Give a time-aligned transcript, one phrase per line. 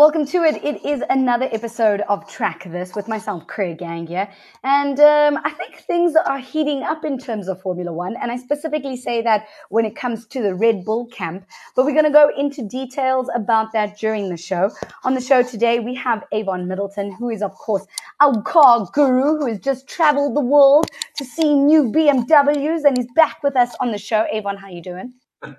[0.00, 0.62] Welcome to it.
[0.62, 4.08] It is another episode of Track This with myself, Craig Gang.
[4.62, 8.14] And um, I think things are heating up in terms of Formula One.
[8.22, 11.48] And I specifically say that when it comes to the Red Bull camp.
[11.74, 14.70] But we're going to go into details about that during the show.
[15.02, 17.84] On the show today, we have Avon Middleton, who is, of course,
[18.20, 20.86] our car guru, who has just traveled the world
[21.16, 22.84] to see new BMWs.
[22.84, 24.26] And he's back with us on the show.
[24.30, 25.14] Avon, how you doing?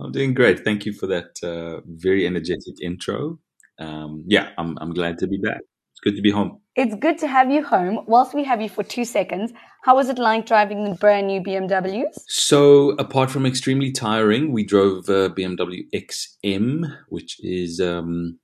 [0.00, 0.64] I'm doing great.
[0.64, 3.38] Thank you for that uh, very energetic intro.
[3.78, 5.60] Um, yeah, I'm, I'm glad to be back.
[5.92, 6.60] It's good to be home.
[6.76, 8.04] It's good to have you home.
[8.06, 11.40] Whilst we have you for two seconds, how was it like driving the brand new
[11.40, 12.20] BMWs?
[12.26, 18.38] So, apart from extremely tiring, we drove uh, BMW XM, which is um,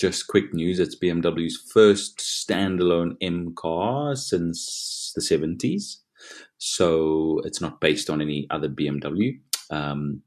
[0.00, 0.78] just quick news.
[0.78, 5.96] It's BMW's first standalone M car since the 70s.
[6.58, 9.40] So, it's not based on any other BMW.
[9.70, 10.22] Um,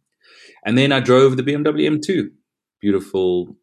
[0.67, 2.29] and then I drove the BMW M2,
[2.81, 3.55] beautiful,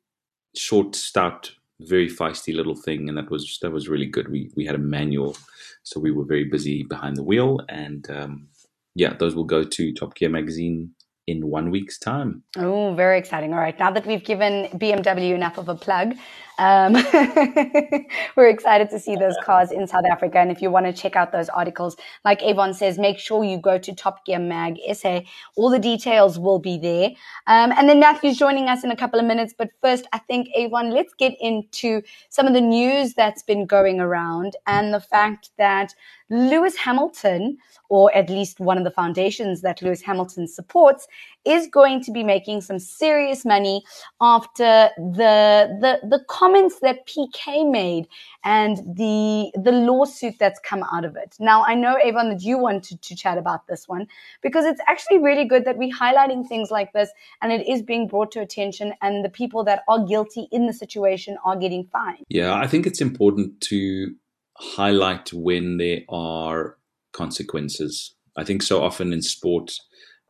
[0.57, 4.31] short, stout, very feisty little thing, and that was that was really good.
[4.31, 5.37] We we had a manual,
[5.83, 8.49] so we were very busy behind the wheel, and um,
[8.95, 10.95] yeah, those will go to Top Gear magazine
[11.27, 12.43] in one week's time.
[12.57, 13.53] Oh, very exciting.
[13.53, 13.79] All right.
[13.79, 16.15] Now that we've given BMW enough of a plug,
[16.59, 16.93] um,
[18.37, 20.39] we're excited to see those cars in South Africa.
[20.39, 23.59] And if you want to check out those articles, like Avon says, make sure you
[23.59, 25.21] go to Top Gear Mag SA.
[25.57, 27.11] All the details will be there.
[27.47, 29.55] Um, and then Matthew's joining us in a couple of minutes.
[29.57, 34.01] But first, I think, Avon, let's get into some of the news that's been going
[34.01, 35.95] around and the fact that
[36.31, 37.59] Lewis Hamilton,
[37.89, 41.07] or at least one of the foundations that Lewis Hamilton supports,
[41.45, 43.83] is going to be making some serious money
[44.21, 48.07] after the the the comments that Piquet made
[48.45, 51.37] and the the lawsuit that's come out of it.
[51.39, 54.07] Now I know Avon that you wanted to chat about this one
[54.43, 57.11] because it's actually really good that we're highlighting things like this
[57.43, 60.73] and it is being brought to attention and the people that are guilty in the
[60.73, 62.25] situation are getting fined.
[62.29, 64.15] Yeah, I think it's important to
[64.57, 66.77] highlight when there are
[67.13, 68.15] consequences.
[68.37, 69.73] I think so often in sport,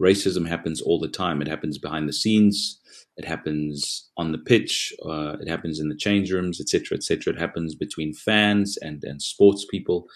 [0.04, 1.41] racism happens all the time.
[1.41, 2.81] It happens behind the scenes,
[3.16, 7.32] it happens on the pitch, uh, it happens in the change rooms, etc., etc.
[7.32, 10.06] It happens between fans and and sports people,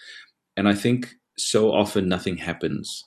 [0.55, 3.05] and I think so often nothing happens.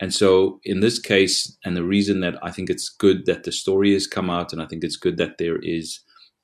[0.00, 3.52] And so, in this case, and the reason that I think it's good that the
[3.52, 6.00] story has come out, and I think it's good that there is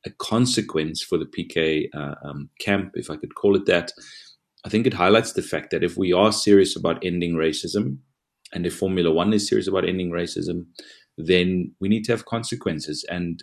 [0.07, 3.93] a consequence for the Piquet uh, um, camp, if I could call it that.
[4.65, 7.99] I think it highlights the fact that if we are serious about ending racism,
[8.53, 10.67] and if Formula One is serious about ending racism,
[11.17, 13.05] then we need to have consequences.
[13.11, 13.43] And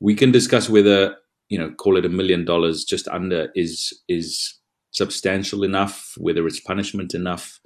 [0.00, 1.16] we can discuss whether,
[1.48, 4.54] you know, call it a million dollars just under is is
[4.90, 7.58] substantial enough, whether it's punishment enough.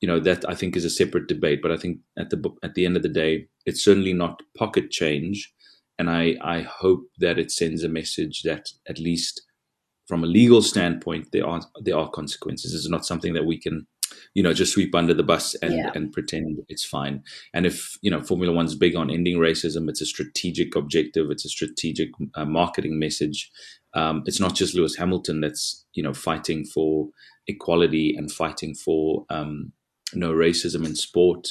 [0.00, 1.60] You know, that I think is a separate debate.
[1.60, 4.90] But I think at the at the end of the day, it's certainly not pocket
[4.90, 5.52] change
[5.98, 9.42] and I, I hope that it sends a message that at least
[10.06, 12.72] from a legal standpoint there are there are consequences.
[12.72, 13.86] It's not something that we can,
[14.34, 15.90] you know, just sweep under the bus and, yeah.
[15.94, 17.22] and pretend it's fine.
[17.54, 21.30] And if you know Formula One's big on ending racism, it's a strategic objective.
[21.30, 23.50] It's a strategic uh, marketing message.
[23.94, 27.08] Um, it's not just Lewis Hamilton that's you know fighting for
[27.46, 29.72] equality and fighting for um,
[30.14, 31.48] no racism in sport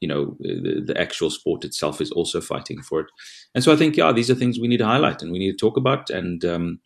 [0.00, 3.06] you know the, the, actual sport itself is also fighting for it
[3.54, 5.50] and so i think yeah these are things we need to highlight and we need
[5.50, 6.78] to talk about and um,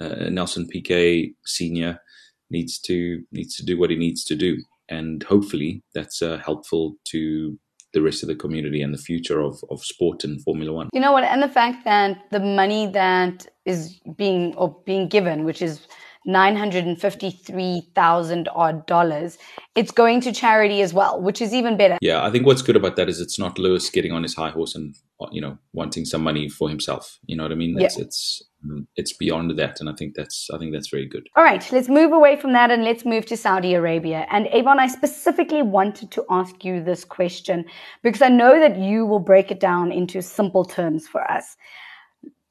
[0.00, 2.00] uh, nelson piquet senior
[2.50, 4.56] needs to needs to do what he needs to do
[4.88, 7.58] and hopefully that's uh, helpful to
[7.92, 10.88] the rest of the community and the future of, of sport and Formula One.
[10.92, 11.24] You know what?
[11.24, 15.86] And the fact that the money that is being or being given, which is
[16.26, 19.38] 953,000 odd dollars.
[19.74, 21.96] It's going to charity as well, which is even better.
[22.00, 24.50] Yeah, I think what's good about that is it's not Lewis getting on his high
[24.50, 24.94] horse and
[25.32, 27.18] you know wanting some money for himself.
[27.26, 27.74] You know what I mean?
[27.74, 28.04] That's, yeah.
[28.04, 31.28] It's mm, it's beyond that, and I think that's I think that's very good.
[31.36, 34.26] All right, let's move away from that and let's move to Saudi Arabia.
[34.30, 37.64] And Avon, I specifically wanted to ask you this question
[38.02, 41.56] because I know that you will break it down into simple terms for us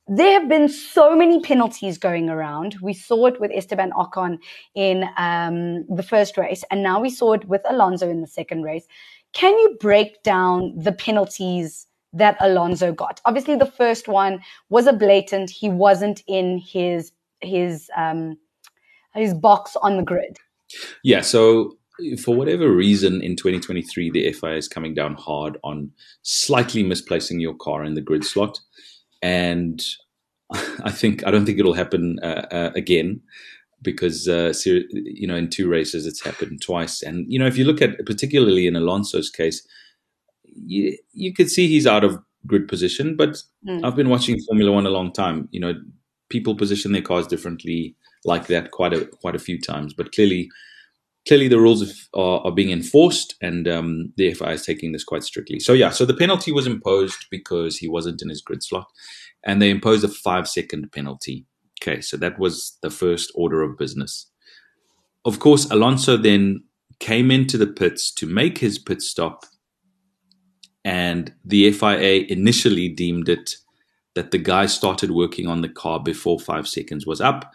[0.10, 2.78] there have been so many penalties going around.
[2.82, 4.40] We saw it with Esteban Ocon
[4.74, 8.64] in um, the first race, and now we saw it with Alonso in the second
[8.64, 8.88] race.
[9.34, 13.22] Can you break down the penalties that Alonso got?
[13.26, 14.40] Obviously, the first one
[14.70, 15.52] was a blatant.
[15.52, 18.36] He wasn't in his his um,
[19.14, 20.38] his box on the grid.
[21.04, 21.22] Yeah.
[21.22, 21.78] So
[22.24, 25.92] for whatever reason, in 2023, the FIA is coming down hard on
[26.24, 28.60] slightly misplacing your car in the grid slot
[29.22, 29.84] and
[30.52, 33.22] I think I don't think it'll happen uh, uh, again
[33.82, 37.66] because uh, you know in two races it's happened twice, and you know if you
[37.66, 39.66] look at particularly in Alonso's case,
[40.44, 43.84] you you could see he's out of grid position, but mm.
[43.84, 45.48] I've been watching Formula One a long time.
[45.52, 45.74] You know,
[46.30, 47.96] people position their cars differently
[48.26, 49.94] like that quite a quite a few times.
[49.94, 50.50] But clearly,
[51.30, 55.22] clearly the rules are, are being enforced, and um, the FIA is taking this quite
[55.22, 55.60] strictly.
[55.60, 58.88] So yeah, so the penalty was imposed because he wasn't in his grid slot,
[59.46, 61.46] and they imposed a five second penalty.
[61.80, 64.26] Okay, so that was the first order of business.
[65.24, 66.64] Of course, Alonso then
[67.00, 69.46] came into the pits to make his pit stop,
[70.84, 73.54] and the FIA initially deemed it
[74.16, 77.54] that the guy started working on the car before five seconds was up,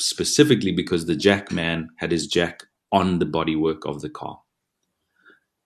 [0.00, 2.64] specifically because the jack man had his jack
[2.94, 4.40] on the bodywork of the car.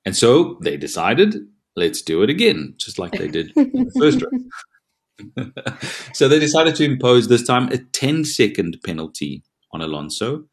[0.05, 1.37] And so they decided,
[1.77, 5.93] let's do it again, just like they did in the first race.
[6.15, 9.43] so they decided to impose this time a 10 second penalty
[9.73, 10.45] on Alonso,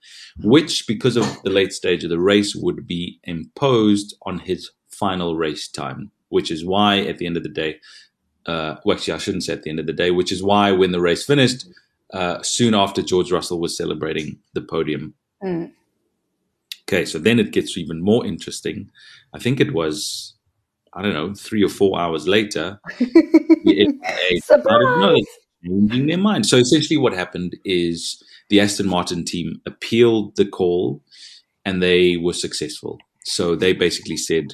[0.43, 5.37] which, because of the late stage of the race, would be imposed on his final
[5.37, 7.79] race time, which is why at the end of the day,
[8.47, 10.73] uh, well, actually, I shouldn't say at the end of the day, which is why
[10.73, 11.67] when the race finished,
[12.13, 15.13] uh, soon after George Russell was celebrating the podium.
[15.41, 15.71] Mm.
[16.87, 18.89] Okay, so then it gets even more interesting.
[19.33, 20.35] I think it was,
[20.93, 22.79] I don't know, three or four hours later,
[24.43, 25.25] Surprise!
[25.63, 26.45] changing their mind.
[26.45, 31.01] So essentially, what happened is the Aston Martin team appealed the call
[31.65, 32.99] and they were successful.
[33.23, 34.53] So they basically said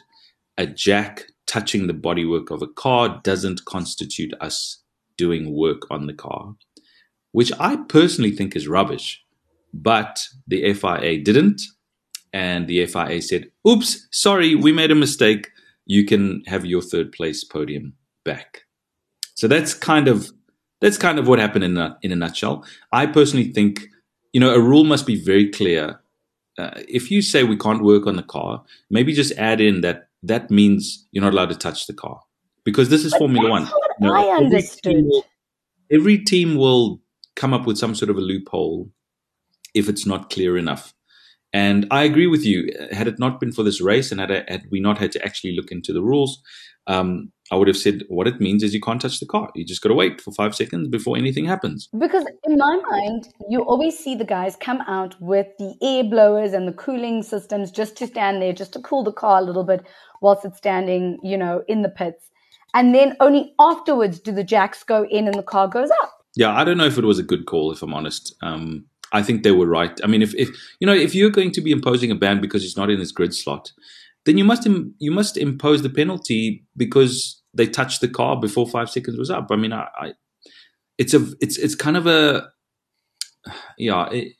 [0.57, 4.81] a jack touching the bodywork of a car doesn't constitute us
[5.17, 6.55] doing work on the car,
[7.33, 9.21] which I personally think is rubbish.
[9.73, 11.61] But the FIA didn't.
[12.33, 15.49] And the FIA said, oops, sorry, we made a mistake.
[15.85, 17.93] You can have your third place podium
[18.23, 18.63] back.
[19.35, 20.31] So that's kind of
[20.79, 22.65] that's kind of what happened in a, in a nutshell.
[22.91, 23.87] I personally think,
[24.33, 26.01] you know, a rule must be very clear.
[26.57, 30.09] Uh, if you say we can't work on the car, maybe just add in that
[30.23, 32.19] that means you're not allowed to touch the car
[32.63, 33.67] because this is but Formula One.
[33.99, 34.95] You know, I understood.
[34.95, 35.25] Every team, will,
[35.91, 37.01] every team will
[37.35, 38.89] come up with some sort of a loophole
[39.73, 40.93] if it's not clear enough.
[41.53, 42.69] And I agree with you.
[42.91, 45.55] Had it not been for this race, and had, had we not had to actually
[45.55, 46.41] look into the rules,
[46.87, 49.49] um, I would have said what it means is you can't touch the car.
[49.53, 51.89] You just got to wait for five seconds before anything happens.
[51.97, 56.53] Because in my mind, you always see the guys come out with the air blowers
[56.53, 59.65] and the cooling systems just to stand there, just to cool the car a little
[59.65, 59.85] bit
[60.21, 62.29] whilst it's standing, you know, in the pits.
[62.73, 66.13] And then only afterwards do the jacks go in and the car goes up.
[66.37, 68.33] Yeah, I don't know if it was a good call, if I'm honest.
[68.41, 69.99] Um, I think they were right.
[70.03, 70.49] I mean, if, if
[70.79, 73.11] you know, if you're going to be imposing a ban because it's not in his
[73.11, 73.71] grid slot,
[74.25, 78.67] then you must Im- you must impose the penalty because they touched the car before
[78.67, 79.47] five seconds was up.
[79.51, 80.13] I mean, I, I
[80.97, 82.49] it's a it's it's kind of a
[83.77, 84.09] yeah.
[84.09, 84.33] It,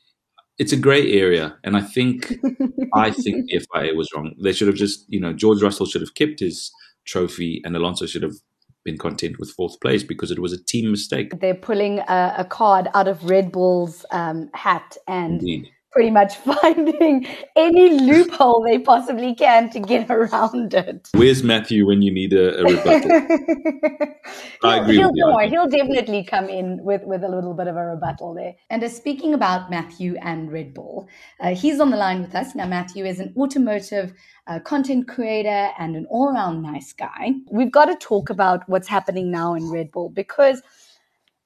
[0.58, 2.34] it's a grey area, and I think
[2.94, 4.36] I think the FIA was wrong.
[4.44, 6.72] They should have just, you know, George Russell should have kept his
[7.06, 8.36] trophy, and Alonso should have
[8.84, 11.40] been content with fourth place because it was a team mistake.
[11.40, 16.36] They're pulling a, a card out of Red Bull's um, hat, and Indeed pretty much
[16.62, 21.10] finding any loophole they possibly can to get around it.
[21.14, 23.12] Where's Matthew when you need a, a rebuttal?
[24.64, 25.50] I agree he'll, with you.
[25.50, 28.56] He'll definitely come in with, with a little bit of a rebuttal there.
[28.70, 31.08] And uh, speaking about Matthew and Red Bull,
[31.40, 32.56] uh, he's on the line with us.
[32.56, 34.14] Now, Matthew is an automotive
[34.48, 37.34] uh, content creator and an all around nice guy.
[37.52, 40.62] We've got to talk about what's happening now in Red Bull because–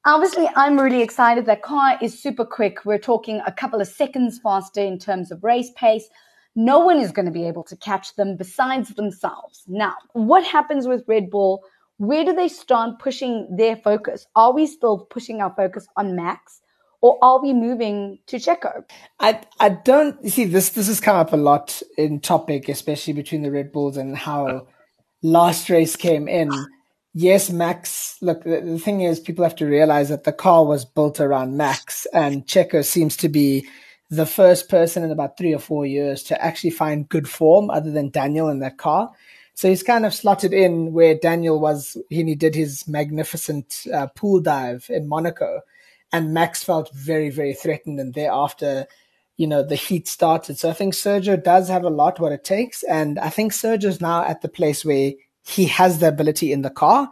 [0.07, 1.47] Obviously, I'm really excited.
[1.47, 2.85] That car is super quick.
[2.85, 6.07] We're talking a couple of seconds faster in terms of race pace.
[6.55, 9.63] No one is going to be able to catch them besides themselves.
[9.67, 11.63] Now, what happens with Red Bull?
[11.97, 14.27] Where do they start pushing their focus?
[14.35, 16.61] Are we still pushing our focus on Max?
[17.01, 18.83] Or are we moving to Checo?
[19.19, 20.69] I I don't see this.
[20.69, 24.67] This has come up a lot in topic, especially between the Red Bulls and how
[25.23, 26.51] last race came in
[27.15, 30.85] yes, Max, look, the, the, thing is, people have to realize that the car was
[30.85, 33.67] built around Max, and Checo seems to be
[34.11, 37.89] the first person in about three or four years to actually find good form other
[37.89, 39.11] than Daniel in that car.
[39.55, 44.07] So he's kind of slotted in where Daniel was, when he did his magnificent uh,
[44.07, 45.61] pool dive in Monaco.
[46.11, 47.99] And Max felt very, very threatened.
[47.99, 48.85] And thereafter,
[49.37, 50.59] you know, the heat started.
[50.59, 52.83] So I think Sergio does have a lot what it takes.
[52.83, 55.13] And I think Sergio's now at the place where
[55.47, 57.09] he has the ability in the car.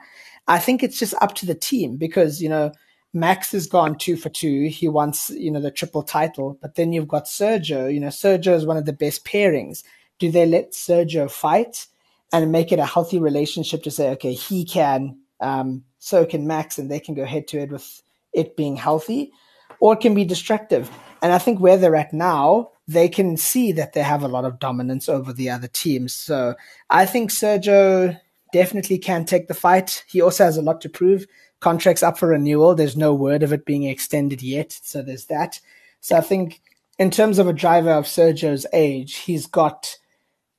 [0.48, 2.72] I think it's just up to the team because, you know,
[3.14, 4.68] Max has gone two for two.
[4.68, 7.94] He wants, you know, the triple title, but then you've got Sergio.
[7.94, 9.84] You know, Sergio is one of the best pairings.
[10.20, 11.88] Do they let Sergio fight
[12.32, 16.80] and make it a healthy relationship to say, okay, he can, um, so can Max,
[16.80, 18.02] and they can go head to head with
[18.34, 19.32] it being healthy,
[19.80, 20.90] or it can be destructive.
[21.22, 24.44] And I think where they're at now, they can see that they have a lot
[24.44, 26.14] of dominance over the other teams.
[26.14, 26.56] So
[26.90, 28.20] I think Sergio
[28.54, 30.06] definitely can take the fight.
[30.08, 31.26] He also has a lot to prove.
[31.60, 32.76] Contract's up for renewal.
[32.76, 34.72] There's no word of it being extended yet.
[34.72, 35.60] So there's that.
[36.00, 36.62] So I think
[36.98, 39.98] in terms of a driver of Sergio's age, he's got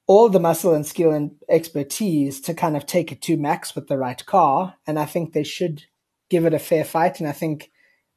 [0.07, 3.87] all the muscle and skill and expertise to kind of take it to max with
[3.87, 4.75] the right car.
[4.87, 5.85] And I think they should
[6.29, 7.21] give it a fair fight.
[7.21, 7.71] And I think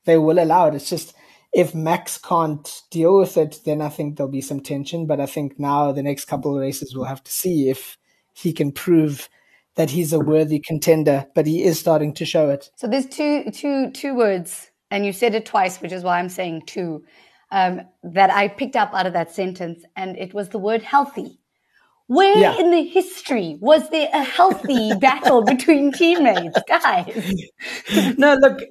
[0.06, 0.76] they will allow it.
[0.76, 1.14] It's just
[1.54, 5.06] if Max can't deal with it, then I think there'll be some tension.
[5.06, 7.98] But I think now the next couple of races we'll have to see if
[8.34, 9.30] he can prove
[9.78, 11.26] that he's a worthy contender.
[11.34, 12.70] But he is starting to show it.
[12.76, 16.30] So there's two two two words, and you said it twice, which is why I'm
[16.30, 17.06] saying two.
[17.50, 21.40] Um, that I picked up out of that sentence, and it was the word healthy.
[22.08, 22.58] Where yeah.
[22.58, 27.36] in the history was there a healthy battle between teammates, guys?
[28.18, 28.62] no, look,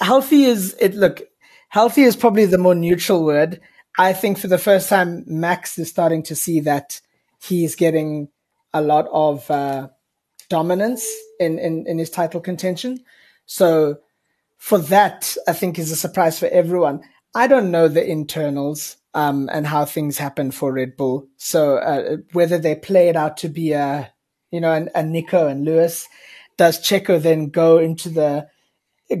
[0.00, 0.94] healthy is it.
[0.94, 1.22] Look,
[1.68, 3.60] healthy is probably the more neutral word.
[3.98, 7.00] I think for the first time, Max is starting to see that
[7.42, 8.28] he's getting
[8.72, 9.88] a lot of uh,
[10.48, 11.06] dominance
[11.38, 13.04] in, in, in his title contention.
[13.46, 13.98] So
[14.58, 17.02] for that, I think is a surprise for everyone.
[17.34, 21.28] I don't know the internals um, and how things happen for Red Bull.
[21.36, 24.12] So uh, whether they play it out to be a,
[24.50, 26.08] you know, a, a Nico and Lewis,
[26.56, 28.48] does Checo then go into the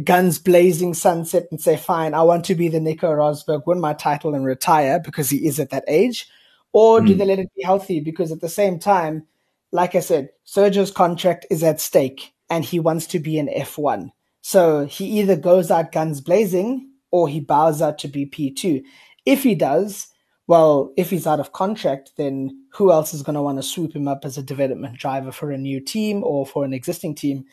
[0.04, 3.94] guns blazing sunset and say, fine, I want to be the Nico Rosberg, win my
[3.94, 6.28] title and retire because he is at that age?
[6.72, 7.06] Or mm.
[7.06, 7.18] do hmm.
[7.18, 8.00] they let it be healthy?
[8.00, 9.26] Because at the same time,
[9.72, 14.10] like I said, Sergio's contract is at stake and he wants to be an F1.
[14.42, 18.82] So he either goes out guns blazing or he bows out to be P2.
[19.24, 20.08] If he does,
[20.46, 23.94] well, if he's out of contract, then who else is going to want to swoop
[23.94, 27.44] him up as a development driver for a new team or for an existing team?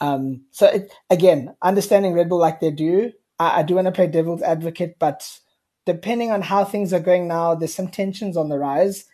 [0.00, 3.92] Um, so it, again, understanding Red Bull like they do, I, I do want to
[3.92, 5.40] play devil's advocate, but
[5.86, 9.06] depending on how things are going now, there's some tensions on the rise,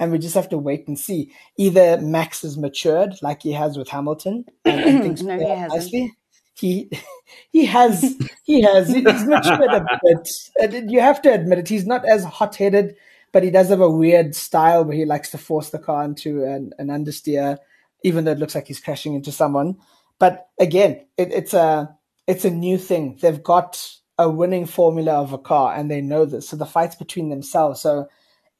[0.00, 1.30] and we just have to wait and see.
[1.58, 6.16] Either Max has matured like he has with Hamilton, and, and things no, play nicely.
[6.54, 6.90] He
[7.52, 10.90] he has he has he's matured a bit.
[10.90, 11.68] You have to admit it.
[11.68, 12.96] He's not as hot headed,
[13.30, 16.44] but he does have a weird style where he likes to force the car into
[16.44, 17.58] an, an understeer,
[18.02, 19.76] even though it looks like he's crashing into someone.
[20.18, 21.94] But again, it, it's a
[22.26, 23.18] it's a new thing.
[23.20, 23.86] They've got
[24.18, 26.48] a winning formula of a car, and they know this.
[26.48, 27.82] So the fights between themselves.
[27.82, 28.08] So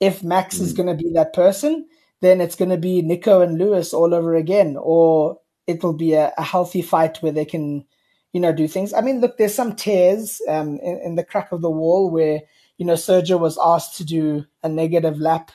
[0.01, 0.63] if Max mm.
[0.63, 1.87] is going to be that person,
[2.21, 6.15] then it's going to be Nico and Lewis all over again, or it will be
[6.15, 7.85] a, a, healthy fight where they can,
[8.33, 8.93] you know, do things.
[8.93, 12.41] I mean, look, there's some tears um, in, in, the crack of the wall where
[12.77, 15.53] you know Sergio was asked to do a negative lap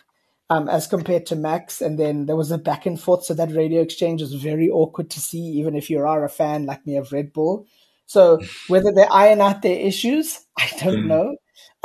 [0.50, 1.82] um, as compared to Max.
[1.82, 3.26] And then there was a back and forth.
[3.26, 6.66] So that radio exchange was very awkward to see, even if you are a fan
[6.66, 7.66] like me of Red Bull.
[8.06, 11.08] So whether they iron out their issues, I don't mm.
[11.08, 11.36] know.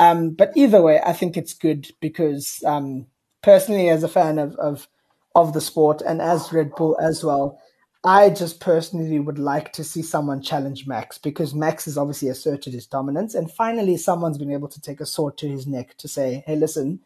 [0.01, 3.05] Um, but either way, I think it's good because um,
[3.43, 4.87] personally, as a fan of, of
[5.35, 7.61] of the sport and as Red Bull as well,
[8.03, 12.73] I just personally would like to see someone challenge Max because Max has obviously asserted
[12.73, 16.07] his dominance, and finally, someone's been able to take a sword to his neck to
[16.07, 16.99] say, "Hey, listen,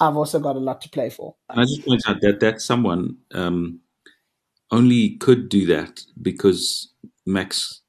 [0.00, 1.34] I've also got a lot to play for.
[1.50, 3.80] And I just point out that that someone um,
[4.70, 6.92] only could do that because
[7.26, 7.80] Max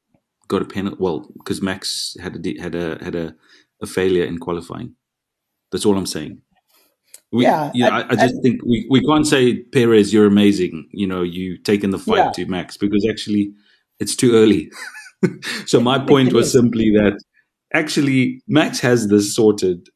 [0.48, 0.98] got a penalty.
[1.00, 3.36] Well, because Max had a had a had a,
[3.82, 4.96] a, failure in qualifying.
[5.72, 6.42] That's all I'm saying.
[7.32, 10.26] We, yeah, you know, I, I, just I, think we, we can't say Perez, you're
[10.26, 10.90] amazing.
[10.92, 12.32] You know, you taken the fight yeah.
[12.32, 13.52] to Max because actually
[14.00, 14.72] it's too early.
[15.66, 17.20] so my point was simply that
[17.74, 19.90] actually Max has this sorted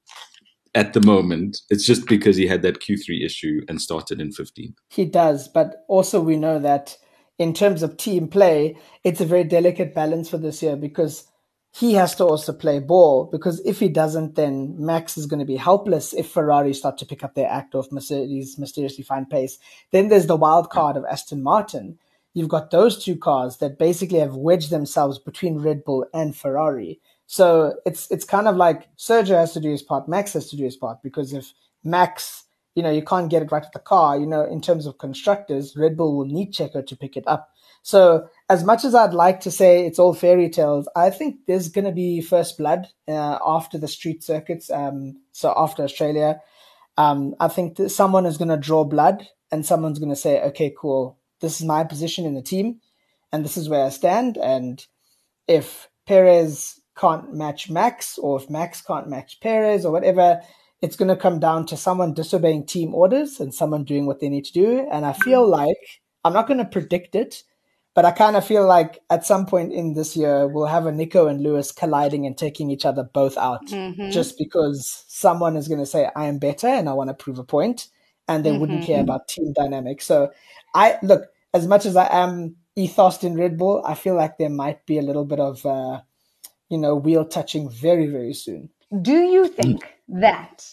[0.76, 1.62] at the moment.
[1.70, 4.76] It's just because he had that Q3 issue and started in 15.
[4.90, 6.98] He does, but also we know that
[7.38, 11.28] in terms of team play, it's a very delicate balance for this year because
[11.76, 15.46] he has to also play ball because if he doesn't, then Max is going to
[15.46, 19.58] be helpless if Ferrari start to pick up their act of Mercedes mysteriously find pace.
[19.92, 21.98] Then there's the wild card of Aston Martin.
[22.36, 27.00] You've got those two cars that basically have wedged themselves between Red Bull and Ferrari.
[27.26, 30.56] So it's it's kind of like Sergio has to do his part, Max has to
[30.58, 31.54] do his part because if
[31.84, 32.44] Max,
[32.76, 35.00] you know, you can't get it right with the car, you know, in terms of
[35.00, 37.50] constructors, Red Bull will need Checo to pick it up.
[37.84, 41.70] So as much as I'd like to say it's all fairy tales, I think there's
[41.70, 44.72] going to be first blood uh, after the street circuits.
[44.72, 46.40] Um, so after Australia,
[46.98, 50.42] um, I think that someone is going to draw blood and someone's going to say,
[50.42, 52.80] okay, cool, this is my position in the team
[53.34, 54.38] and this is where I stand.
[54.38, 54.86] And
[55.48, 60.42] if Perez can't match Max, or if Max can't match Perez, or whatever,
[60.82, 64.30] it's going to come down to someone disobeying team orders and someone doing what they
[64.30, 64.88] need to do.
[64.92, 67.44] And I feel like I'm not going to predict it,
[67.96, 70.92] but I kind of feel like at some point in this year, we'll have a
[70.92, 74.10] Nico and Lewis colliding and taking each other both out mm-hmm.
[74.10, 77.38] just because someone is going to say, I am better and I want to prove
[77.38, 77.90] a point,
[78.28, 78.60] and they mm-hmm.
[78.60, 79.04] wouldn't care mm-hmm.
[79.10, 80.06] about team dynamics.
[80.06, 80.32] So
[80.74, 84.50] I look, as much as I am ethos in Red Bull, I feel like there
[84.50, 86.02] might be a little bit of, uh,
[86.70, 88.70] you know, wheel touching very, very soon.
[89.02, 90.66] Do you think that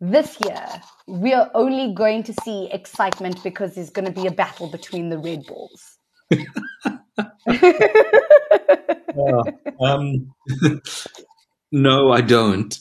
[0.00, 0.66] this year
[1.06, 5.08] we are only going to see excitement because there's going to be a battle between
[5.08, 5.91] the Red Bulls?
[9.80, 10.34] um,
[11.72, 12.78] no, I don't.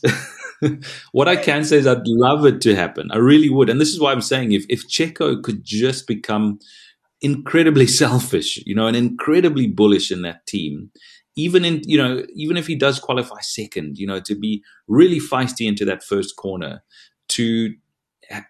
[1.11, 3.09] what I can say is I'd love it to happen.
[3.11, 3.69] I really would.
[3.69, 6.59] And this is why I'm saying if, if Checo could just become
[7.21, 10.91] incredibly selfish, you know, and incredibly bullish in that team,
[11.35, 15.19] even in, you know, even if he does qualify second, you know, to be really
[15.19, 16.83] feisty into that first corner,
[17.29, 17.73] to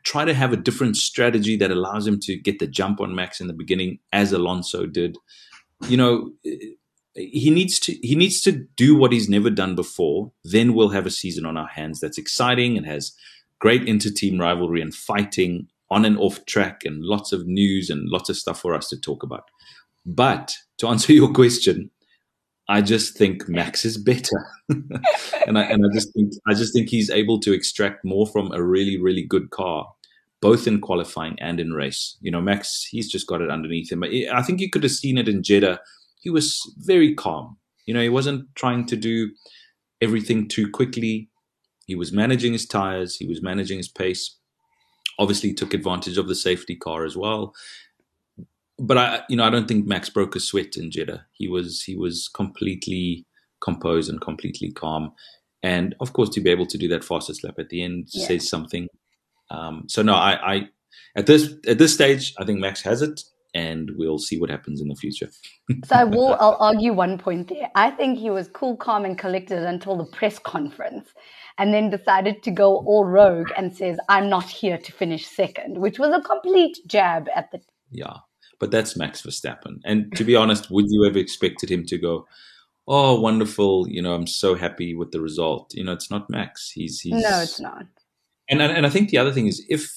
[0.03, 3.39] try to have a different strategy that allows him to get the jump on Max
[3.39, 5.17] in the beginning, as Alonso did.
[5.87, 6.31] You know,
[7.15, 10.31] he needs to he needs to do what he's never done before.
[10.43, 13.13] Then we'll have a season on our hands that's exciting and has
[13.59, 18.29] great inter-team rivalry and fighting on and off track and lots of news and lots
[18.29, 19.49] of stuff for us to talk about.
[20.05, 21.91] But to answer your question,
[22.69, 26.89] I just think Max is better, and I and I just think I just think
[26.89, 29.91] he's able to extract more from a really really good car,
[30.41, 32.17] both in qualifying and in race.
[32.21, 34.03] You know, Max he's just got it underneath him.
[34.03, 35.79] I think you could have seen it in Jeddah
[36.21, 37.57] he was very calm.
[37.85, 39.31] You know, he wasn't trying to do
[40.01, 41.29] everything too quickly.
[41.87, 44.37] He was managing his tires, he was managing his pace.
[45.19, 47.53] Obviously, took advantage of the safety car as well.
[48.81, 51.25] But I, you know, I don't think Max broke a sweat in Jeddah.
[51.33, 53.25] He was he was completely
[53.61, 55.11] composed and completely calm.
[55.63, 58.27] And of course, to be able to do that fastest lap at the end yeah.
[58.27, 58.87] says something.
[59.51, 60.69] Um, so no, I, I
[61.15, 63.21] at this at this stage, I think Max has it
[63.53, 65.29] and we'll see what happens in the future.
[65.85, 67.69] so I will I'll argue one point there.
[67.75, 71.09] I think he was cool, calm, and collected until the press conference,
[71.57, 75.79] and then decided to go all rogue and says, "I'm not here to finish second,
[75.79, 77.59] which was a complete jab at the.
[77.91, 78.17] Yeah,
[78.61, 79.81] but that's Max Verstappen.
[79.83, 82.27] And to be honest, would you have expected him to go?
[82.87, 83.89] Oh, wonderful!
[83.89, 85.73] You know, I'm so happy with the result.
[85.73, 86.71] You know, it's not Max.
[86.71, 87.87] He's he's no, it's not.
[88.49, 89.91] And and I think the other thing is if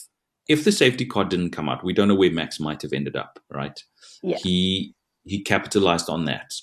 [0.48, 3.16] if the safety car didn't come out, we don't know where Max might have ended
[3.16, 3.82] up, right?
[4.22, 4.38] Yeah.
[4.42, 6.54] He he capitalized on that.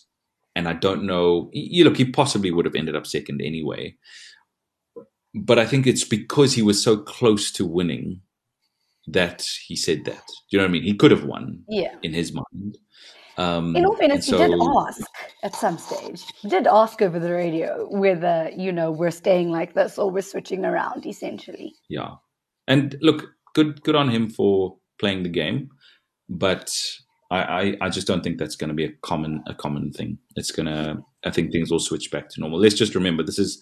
[0.56, 3.96] And I don't know, you look, he possibly would have ended up second anyway.
[5.34, 8.20] But I think it's because he was so close to winning
[9.08, 10.24] that he said that.
[10.26, 10.84] Do you know what I mean?
[10.84, 11.96] He could have won yeah.
[12.04, 12.78] in his mind.
[13.38, 15.02] Um, in all fairness, so, he did ask
[15.44, 16.24] at some stage.
[16.42, 20.22] He did ask over the radio whether, you know, we're staying like this or we're
[20.22, 21.74] switching around, essentially.
[21.90, 22.16] Yeah.
[22.68, 25.70] And look, good good on him for playing the game,
[26.30, 26.72] but
[27.32, 30.18] I, I, I just don't think that's going to be a common a common thing.
[30.36, 32.60] It's gonna I think things will switch back to normal.
[32.60, 33.62] Let's just remember this is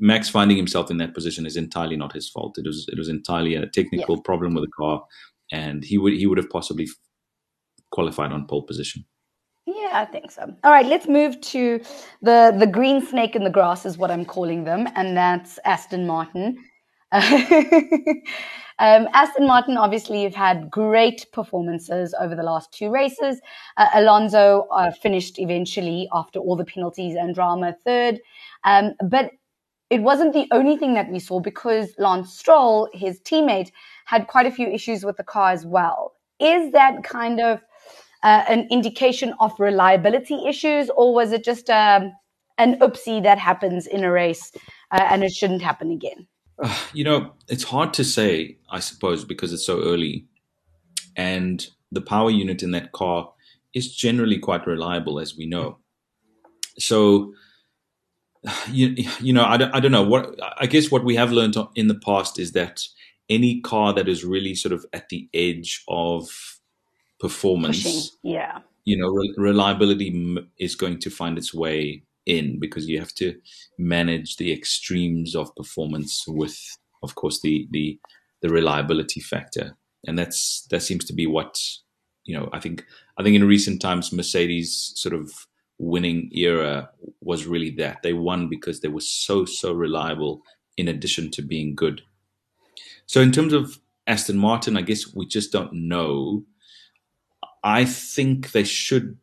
[0.00, 2.58] Max finding himself in that position is entirely not his fault.
[2.58, 4.22] It was it was entirely a technical yeah.
[4.24, 5.02] problem with the car,
[5.52, 6.88] and he would he would have possibly
[7.90, 9.04] qualified on pole position.
[9.66, 10.52] Yeah, I think so.
[10.64, 11.80] All right, let's move to
[12.22, 16.06] the the green snake in the grass is what I'm calling them, and that's Aston
[16.06, 16.56] Martin.
[18.80, 23.38] Um, Aston Martin, obviously, have had great performances over the last two races.
[23.76, 28.20] Uh, Alonso uh, finished eventually after all the penalties and drama third.
[28.64, 29.32] Um, but
[29.90, 33.72] it wasn't the only thing that we saw because Lance Stroll, his teammate,
[34.06, 36.14] had quite a few issues with the car as well.
[36.38, 37.60] Is that kind of
[38.22, 42.12] uh, an indication of reliability issues, or was it just um,
[42.56, 44.52] an oopsie that happens in a race
[44.92, 46.26] uh, and it shouldn't happen again?
[46.92, 50.26] you know, it's hard to say, I suppose, because it's so early.
[51.16, 53.32] And the power unit in that car
[53.74, 55.78] is generally quite reliable, as we know.
[56.78, 57.34] So,
[58.70, 60.02] you, you know, I don't, I don't know.
[60.02, 62.82] What I guess what we have learned in the past is that
[63.28, 66.28] any car that is really sort of at the edge of
[67.18, 68.10] performance, Pushing.
[68.22, 73.14] yeah, you know, re- reliability is going to find its way in because you have
[73.14, 73.34] to
[73.78, 77.98] manage the extremes of performance with, of course, the the
[78.42, 79.76] the reliability factor,
[80.06, 81.60] and that's that seems to be what
[82.24, 82.48] you know.
[82.52, 82.84] I think
[83.18, 85.46] I think in recent times, Mercedes sort of
[85.80, 86.90] winning era
[87.22, 90.42] was really that they won because they were so so reliable
[90.76, 92.02] in addition to being good.
[93.06, 96.44] So in terms of Aston Martin, I guess we just don't know.
[97.64, 99.18] I think they should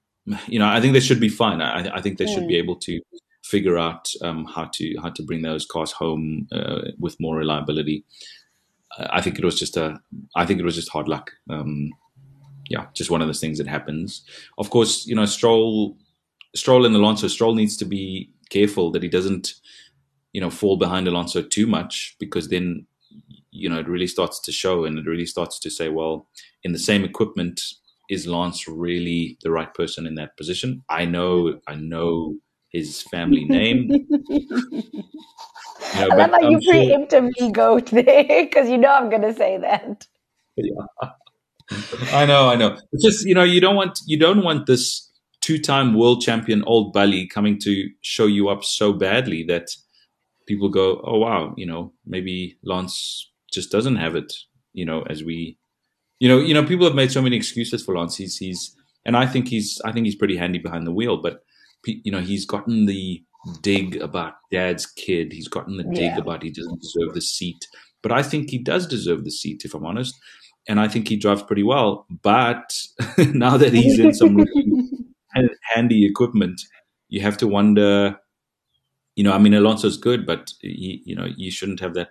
[0.48, 1.62] you know, I think they should be fine.
[1.62, 2.34] I, I think they mm.
[2.34, 2.64] should be mm.
[2.64, 3.02] able to
[3.44, 8.04] figure out um, how to how to bring those cars home uh, with more reliability.
[8.98, 10.00] Uh, I think it was just a,
[10.36, 11.32] I think it was just hard luck.
[11.50, 11.92] Um,
[12.70, 14.24] yeah, just one of those things that happens.
[14.58, 15.96] Of course, you know, Stroll,
[16.56, 17.28] Stroll and Alonso.
[17.28, 19.54] Stroll needs to be careful that he doesn't,
[20.34, 22.86] you know, fall behind Alonso too much because then,
[23.52, 26.28] you know, it really starts to show and it really starts to say, well,
[26.64, 27.62] in the same equipment,
[28.10, 30.84] is Lance really the right person in that position?
[30.90, 32.36] I know, I know
[32.72, 33.90] his family name.
[33.90, 35.04] you know,
[35.94, 39.34] I love how I'm you sure, preemptively go there because you know I'm going to
[39.34, 40.08] say that.
[40.60, 41.10] Yeah.
[42.14, 42.78] I know, I know.
[42.92, 45.08] It's just you know, you don't want you don't want this
[45.48, 49.70] two-time world champion old bully coming to show you up so badly that
[50.46, 54.34] people go, "Oh wow, you know, maybe Lance just doesn't have it."
[54.74, 55.58] You know, as we,
[56.20, 58.18] you know, you know, people have made so many excuses for Lance.
[58.18, 61.40] He's he's, and I think he's I think he's pretty handy behind the wheel, but
[61.86, 63.24] you know, he's gotten the
[63.62, 65.32] dig about dad's kid.
[65.32, 66.18] He's gotten the dig yeah.
[66.18, 67.66] about he doesn't deserve the seat.
[68.04, 70.14] But I think he does deserve the seat, if I'm honest
[70.68, 72.06] and I think he drives pretty well.
[72.22, 72.74] But
[73.18, 74.36] now that he's in some
[75.62, 76.62] handy equipment,
[77.10, 78.18] you have to wonder.
[79.16, 82.10] You know, I mean, Alonso's good, but he, you know, you shouldn't have that.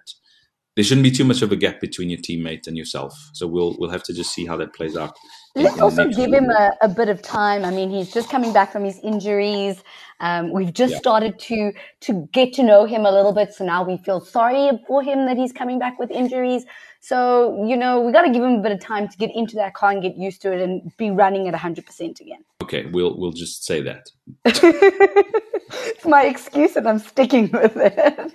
[0.77, 3.31] There shouldn't be too much of a gap between your teammate and yourself.
[3.33, 5.17] So we'll we'll have to just see how that plays out.
[5.55, 7.65] Let's also give him a, a, bit of time.
[7.65, 9.83] I mean, he's just coming back from his injuries.
[10.21, 10.99] Um, we've just yeah.
[10.99, 13.55] started to to get to know him a little bit.
[13.55, 16.67] So now we feel sorry for him that he's coming back with injuries.
[17.01, 19.55] So, you know, we got to give him a bit of time to get into
[19.57, 22.45] that car and get used to it and be running at 100% again.
[22.63, 24.11] Okay, we'll we'll just say that.
[24.45, 28.33] it's my excuse and I'm sticking with it.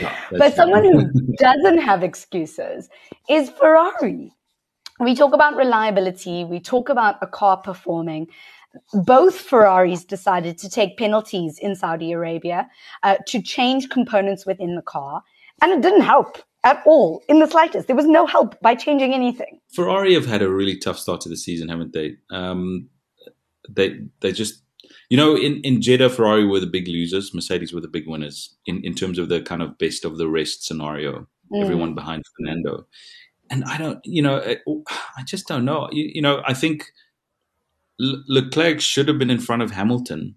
[0.00, 2.88] No, but someone who doesn't have excuses
[3.28, 4.32] is Ferrari.
[4.98, 8.28] We talk about reliability, we talk about a car performing.
[8.92, 12.68] Both Ferraris decided to take penalties in Saudi Arabia
[13.02, 15.22] uh, to change components within the car,
[15.60, 17.86] and it didn't help at all in the slightest.
[17.86, 19.60] There was no help by changing anything.
[19.72, 22.16] Ferrari have had a really tough start to the season, haven't they?
[22.30, 22.88] Um,
[23.68, 24.62] they they just
[25.10, 27.34] you know in in Jeddah, Ferrari were the big losers.
[27.34, 30.28] Mercedes were the big winners in in terms of the kind of best of the
[30.28, 31.26] rest scenario.
[31.52, 31.62] Mm.
[31.62, 32.86] Everyone behind Fernando,
[33.50, 34.56] and I don't you know I,
[35.18, 35.88] I just don't know.
[35.92, 36.86] You, you know I think
[37.98, 40.36] Leclerc should have been in front of Hamilton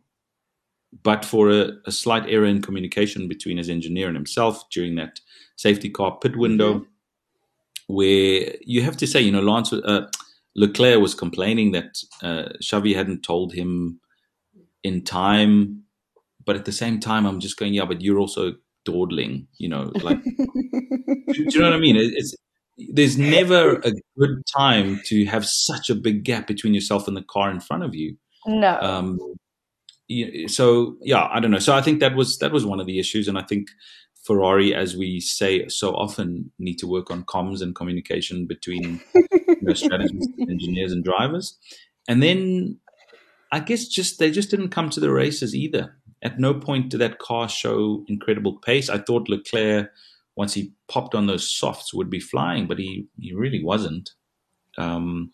[1.02, 5.20] but for a, a, slight error in communication between his engineer and himself during that
[5.56, 7.94] safety car pit window, mm-hmm.
[7.94, 10.08] where you have to say, you know, Lance uh,
[10.56, 14.00] Leclerc was complaining that uh, Xavi hadn't told him
[14.84, 15.84] in time,
[16.46, 18.54] but at the same time, I'm just going, yeah, but you're also
[18.86, 21.96] dawdling, you know, like, do, do, you know what I mean?
[21.96, 22.36] It, it's
[22.78, 27.24] there's never a good time to have such a big gap between yourself and the
[27.24, 28.18] car in front of you.
[28.46, 28.80] No.
[28.82, 29.20] Um,
[30.48, 31.60] so yeah, I don't know.
[31.60, 33.68] So I think that was that was one of the issues, and I think
[34.24, 39.58] Ferrari, as we say so often, need to work on comms and communication between you
[39.62, 41.58] know, strategists, engineers, and drivers.
[42.08, 42.80] And then
[43.54, 45.96] I guess just they just didn't come to the races either.
[46.24, 48.90] At no point did that car show incredible pace.
[48.90, 49.92] I thought Leclerc,
[50.36, 54.10] once he popped on those softs, would be flying, but he he really wasn't.
[54.80, 55.32] Um,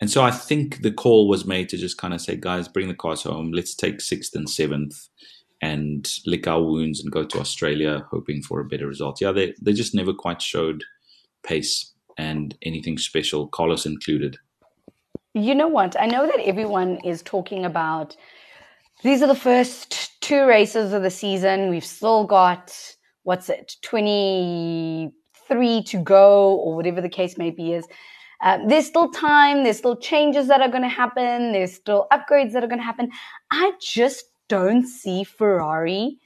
[0.00, 2.88] and so I think the call was made to just kind of say, guys, bring
[2.88, 3.52] the cars home.
[3.52, 5.08] Let's take sixth and seventh
[5.60, 9.20] and lick our wounds and go to Australia hoping for a better result.
[9.20, 10.82] Yeah, they, they just never quite showed
[11.42, 14.38] pace and anything special, Carlos included.
[15.36, 16.00] You know what?
[16.00, 18.16] I know that everyone is talking about
[19.02, 21.70] these are the first two races of the season.
[21.70, 22.72] We've still got,
[23.24, 27.84] what's it, 23 to go, or whatever the case may be, is
[28.42, 29.64] uh, there's still time.
[29.64, 31.50] There's still changes that are going to happen.
[31.50, 33.10] There's still upgrades that are going to happen.
[33.50, 36.16] I just don't see Ferrari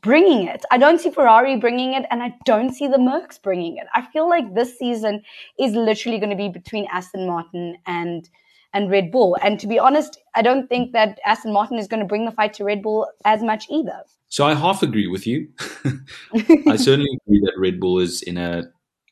[0.00, 0.64] bringing it.
[0.70, 3.88] I don't see Ferrari bringing it, and I don't see the Mercs bringing it.
[3.94, 5.22] I feel like this season
[5.58, 8.26] is literally going to be between Aston Martin and
[8.74, 9.38] and Red Bull.
[9.42, 12.32] And to be honest, I don't think that Aston Martin is going to bring the
[12.32, 14.02] fight to Red Bull as much either.
[14.28, 15.48] So I half agree with you.
[16.68, 18.64] I certainly agree that Red Bull is in a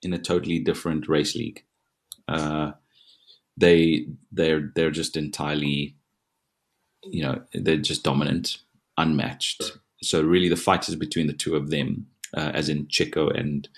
[0.02, 1.62] in a totally different race league.
[2.26, 2.72] Uh,
[3.56, 5.94] they they're they're just entirely,
[7.04, 8.58] you know, they're just dominant,
[8.98, 9.78] unmatched.
[10.02, 13.68] So really, the fight is between the two of them, uh, as in Checo and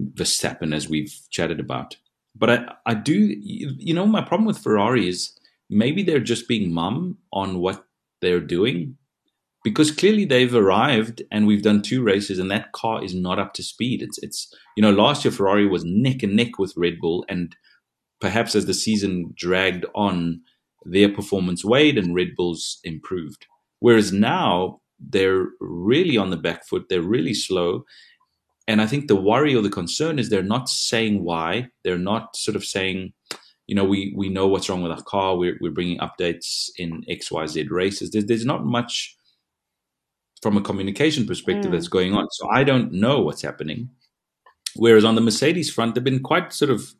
[0.00, 1.96] Verstappen, as we've chatted about.
[2.34, 5.38] But I I do you know my problem with Ferrari is
[5.68, 7.84] maybe they're just being mum on what
[8.20, 8.96] they're doing
[9.62, 13.52] because clearly they've arrived and we've done two races and that car is not up
[13.54, 14.02] to speed.
[14.02, 17.54] It's it's you know last year Ferrari was neck and neck with Red Bull and
[18.20, 20.40] perhaps as the season dragged on,
[20.84, 23.46] their performance waned and Red Bulls improved.
[23.80, 27.84] Whereas now they're really on the back foot, they're really slow.
[28.70, 31.70] And I think the worry or the concern is they're not saying why.
[31.82, 33.12] They're not sort of saying,
[33.66, 35.36] you know, we, we know what's wrong with our car.
[35.36, 38.12] We're, we're bringing updates in XYZ races.
[38.12, 39.16] There's, there's not much
[40.40, 41.72] from a communication perspective mm.
[41.72, 42.28] that's going on.
[42.30, 43.90] So I don't know what's happening.
[44.76, 46.94] Whereas on the Mercedes front, they've been quite sort of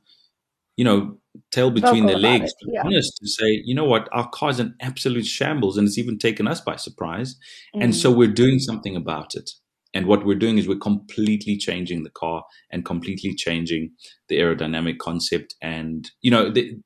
[0.76, 1.18] you know,
[1.50, 2.82] tail between their legs, it, yeah.
[2.84, 6.48] honest to say, you know what, our car's an absolute shambles and it's even taken
[6.48, 7.36] us by surprise.
[7.76, 7.84] Mm.
[7.84, 9.50] And so we're doing something about it.
[9.92, 13.90] And what we're doing is we're completely changing the car and completely changing
[14.28, 15.56] the aerodynamic concept.
[15.60, 16.78] And, you know, the,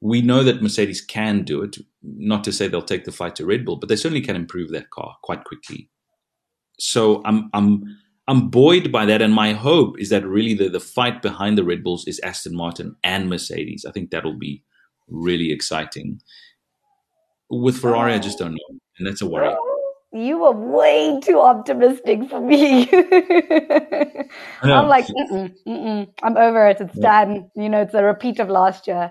[0.00, 1.76] we know that Mercedes can do it.
[2.02, 4.70] Not to say they'll take the fight to Red Bull, but they certainly can improve
[4.72, 5.88] that car quite quickly.
[6.78, 7.82] So I'm, I'm,
[8.28, 9.22] I'm buoyed by that.
[9.22, 12.54] And my hope is that really the, the fight behind the Red Bulls is Aston
[12.54, 13.86] Martin and Mercedes.
[13.88, 14.62] I think that'll be
[15.08, 16.20] really exciting.
[17.48, 18.78] With Ferrari, I just don't know.
[18.98, 19.54] And that's a worry.
[20.14, 22.88] You were way too optimistic for me.
[24.62, 26.08] I'm like, mm-mm, mm-mm.
[26.22, 26.80] I'm over it.
[26.80, 27.24] It's yeah.
[27.24, 27.50] done.
[27.56, 29.10] You know, it's a repeat of last year.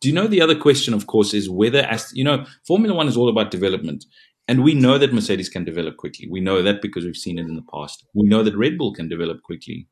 [0.00, 3.08] Do you know the other question, of course, is whether, as you know, Formula One
[3.08, 4.04] is all about development.
[4.46, 6.28] And we know that Mercedes can develop quickly.
[6.30, 8.06] We know that because we've seen it in the past.
[8.14, 9.88] We know that Red Bull can develop quickly.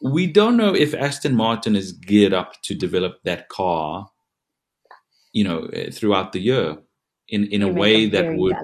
[0.00, 4.06] We don't know if Aston Martin is geared up to develop that car,
[5.32, 6.78] you know, eh, throughout the year
[7.28, 8.56] in, in a way a that would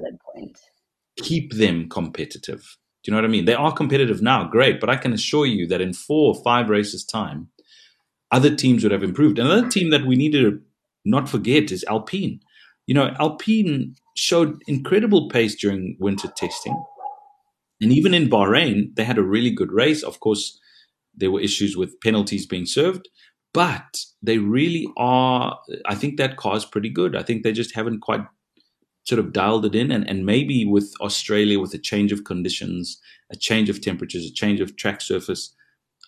[1.18, 2.76] keep them competitive.
[3.02, 3.46] Do you know what I mean?
[3.46, 6.68] They are competitive now, great, but I can assure you that in four or five
[6.68, 7.48] races' time,
[8.30, 9.38] other teams would have improved.
[9.38, 10.60] Another team that we need to
[11.04, 12.40] not forget is Alpine.
[12.86, 16.80] You know, Alpine showed incredible pace during winter testing.
[17.80, 20.02] And even in Bahrain, they had a really good race.
[20.02, 20.58] Of course,
[21.14, 23.08] there were issues with penalties being served,
[23.52, 25.58] but they really are.
[25.86, 27.16] I think that car is pretty good.
[27.16, 28.20] I think they just haven't quite
[29.04, 29.90] sort of dialed it in.
[29.90, 34.32] And, and maybe with Australia, with a change of conditions, a change of temperatures, a
[34.32, 35.54] change of track surface,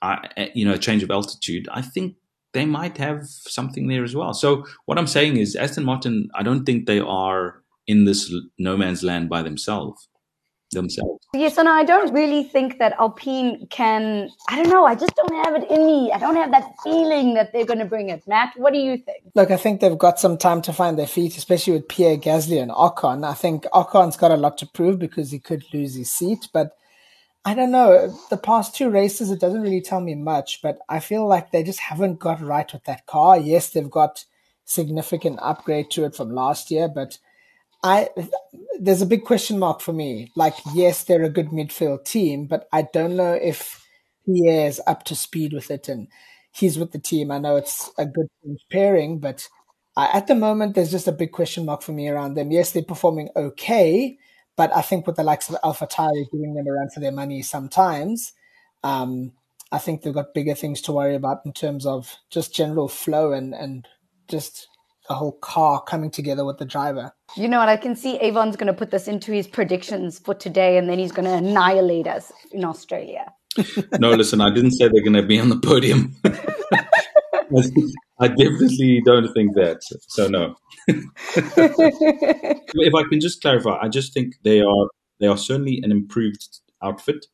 [0.03, 2.17] I, eh, you know, a change of altitude, I think
[2.53, 4.33] they might have something there as well.
[4.33, 8.77] So what I'm saying is Aston Martin, I don't think they are in this no
[8.77, 10.09] man's land by themselves
[10.75, 11.27] themselves.
[11.33, 14.29] Yes, and I don't really think that Alpine can.
[14.49, 14.85] I don't know.
[14.85, 16.13] I just don't have it in me.
[16.13, 18.23] I don't have that feeling that they're going to bring it.
[18.29, 19.19] Matt, what do you think?
[19.35, 22.61] Look, I think they've got some time to find their feet, especially with Pierre Gasly
[22.61, 23.27] and Ocon.
[23.27, 26.77] I think Ocon's got a lot to prove because he could lose his seat, but.
[27.47, 28.09] I don't know.
[28.31, 31.63] The past two races, it doesn't really tell me much, but I feel like they
[31.63, 33.37] just haven't got right with that car.
[33.37, 34.25] Yes, they've got
[34.65, 37.19] significant upgrade to it from last year, but
[37.85, 38.11] I
[38.81, 40.33] there's a big question mark for me.
[40.37, 43.87] Like, yes, they're a good midfield team, but I don't know if
[44.27, 46.09] Pierre is up to speed with it and
[46.53, 47.33] he's with the team.
[47.33, 48.29] I know it's a good
[48.73, 49.49] pairing, but
[49.97, 52.53] I, at the moment, there's just a big question mark for me around them.
[52.53, 54.19] Yes, they're performing okay,
[54.57, 57.13] but I think with the likes of Alpha AlphaTauri giving them a run for their
[57.13, 58.33] money sometimes,
[58.83, 59.33] um,
[59.73, 63.33] I think they've got bigger things to worry about in terms of just general flow
[63.33, 63.87] and, and
[64.29, 64.69] just
[65.09, 67.13] the whole car coming together with the driver.
[67.37, 67.69] You know what?
[67.69, 70.99] I can see Avon's going to put this into his predictions for today, and then
[70.99, 73.33] he's going to annihilate us in Australia.
[73.99, 76.15] no, listen, I didn't say they're going to be on the podium.
[78.21, 79.81] I definitely don't think that.
[80.09, 80.55] So no.
[80.89, 84.89] if I can just clarify, I just think they are
[85.21, 87.27] they are certainly an improved outfit,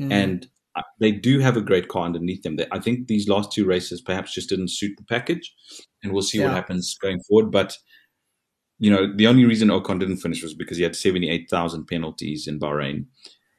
[0.00, 0.12] mm.
[0.12, 2.58] and Uh, they do have a great car underneath them.
[2.72, 5.54] I think these last two races perhaps just didn't suit the package,
[6.02, 6.46] and we'll see yeah.
[6.46, 7.50] what happens going forward.
[7.50, 7.76] But
[8.78, 12.48] you know, the only reason Ocon didn't finish was because he had seventy-eight thousand penalties
[12.48, 13.06] in Bahrain,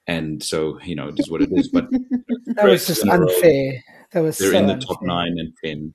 [0.07, 1.69] and so you know, it is what it is.
[1.69, 1.89] But
[2.47, 3.73] that was just unfair.
[3.73, 3.79] Row,
[4.11, 4.87] that was they're so in the unfair.
[4.87, 5.93] top nine and ten,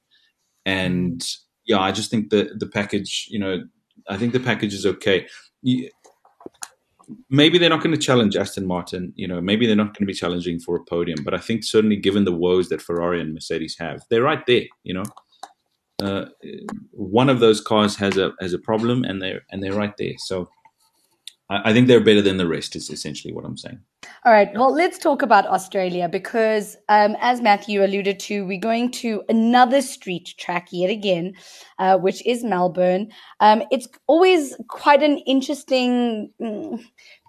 [0.64, 1.36] and mm.
[1.66, 3.26] yeah, I just think the the package.
[3.30, 3.64] You know,
[4.08, 5.26] I think the package is okay
[7.28, 9.12] maybe they're not going to challenge Aston Martin.
[9.16, 11.22] You know, maybe they're not going to be challenging for a podium.
[11.24, 14.64] But I think certainly, given the woes that Ferrari and Mercedes have, they're right there.
[14.82, 15.04] You know,
[16.02, 16.26] uh,
[16.92, 20.14] one of those cars has a has a problem, and they're and they're right there.
[20.18, 20.48] So
[21.50, 22.76] I, think they're better than the rest.
[22.76, 23.80] Is essentially what I'm saying.
[24.24, 24.48] All right.
[24.54, 29.82] Well, let's talk about Australia because, um, as Matthew alluded to, we're going to another
[29.82, 31.34] street track yet again,
[31.80, 33.10] uh, which is Melbourne.
[33.40, 36.80] Um, it's always quite an interesting mm,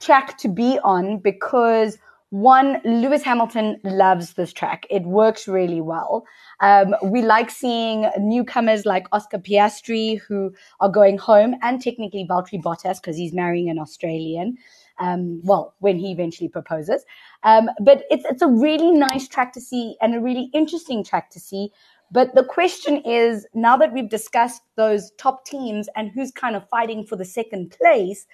[0.02, 1.98] track to be on because
[2.32, 4.88] one, Lewis Hamilton loves this track.
[4.90, 6.26] It works really well.
[6.62, 12.64] Um, we like seeing newcomers like Oscar Piastri who are going home and technically Valtteri
[12.64, 14.58] Bottas because he's marrying an Australian.
[14.98, 17.04] Um, well, when he eventually proposes.
[17.44, 21.32] Um, but it's, it's a really nice track to see and a really interesting track
[21.32, 21.72] to see.
[22.12, 26.68] But the question is now that we've discussed those top teams and who's kind of
[26.70, 28.26] fighting for the second place,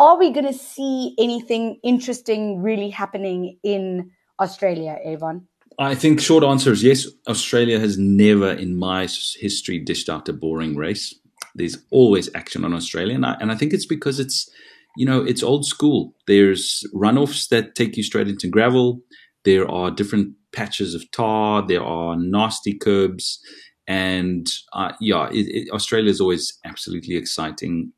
[0.00, 4.10] are we going to see anything interesting really happening in
[4.40, 5.46] Australia, Avon?
[5.78, 7.06] I think short answer is yes.
[7.28, 9.02] Australia has never in my
[9.38, 11.14] history dished out a boring race.
[11.54, 14.48] There's always action on Australia, and I, and I think it's because it's
[14.96, 16.14] you know it's old school.
[16.26, 19.00] There's runoffs that take you straight into gravel.
[19.44, 21.66] There are different patches of tar.
[21.66, 23.38] There are nasty curbs,
[23.86, 25.30] And uh, yeah,
[25.72, 27.92] Australia is always absolutely exciting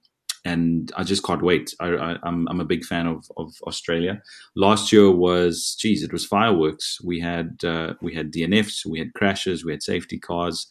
[0.45, 1.75] and I just can't wait.
[1.81, 4.21] I, am I'm, I'm a big fan of, of Australia.
[4.57, 7.01] Last year was, geez, it was fireworks.
[7.03, 10.67] We had uh, we had DNFs, we had crashes, we had safety cars,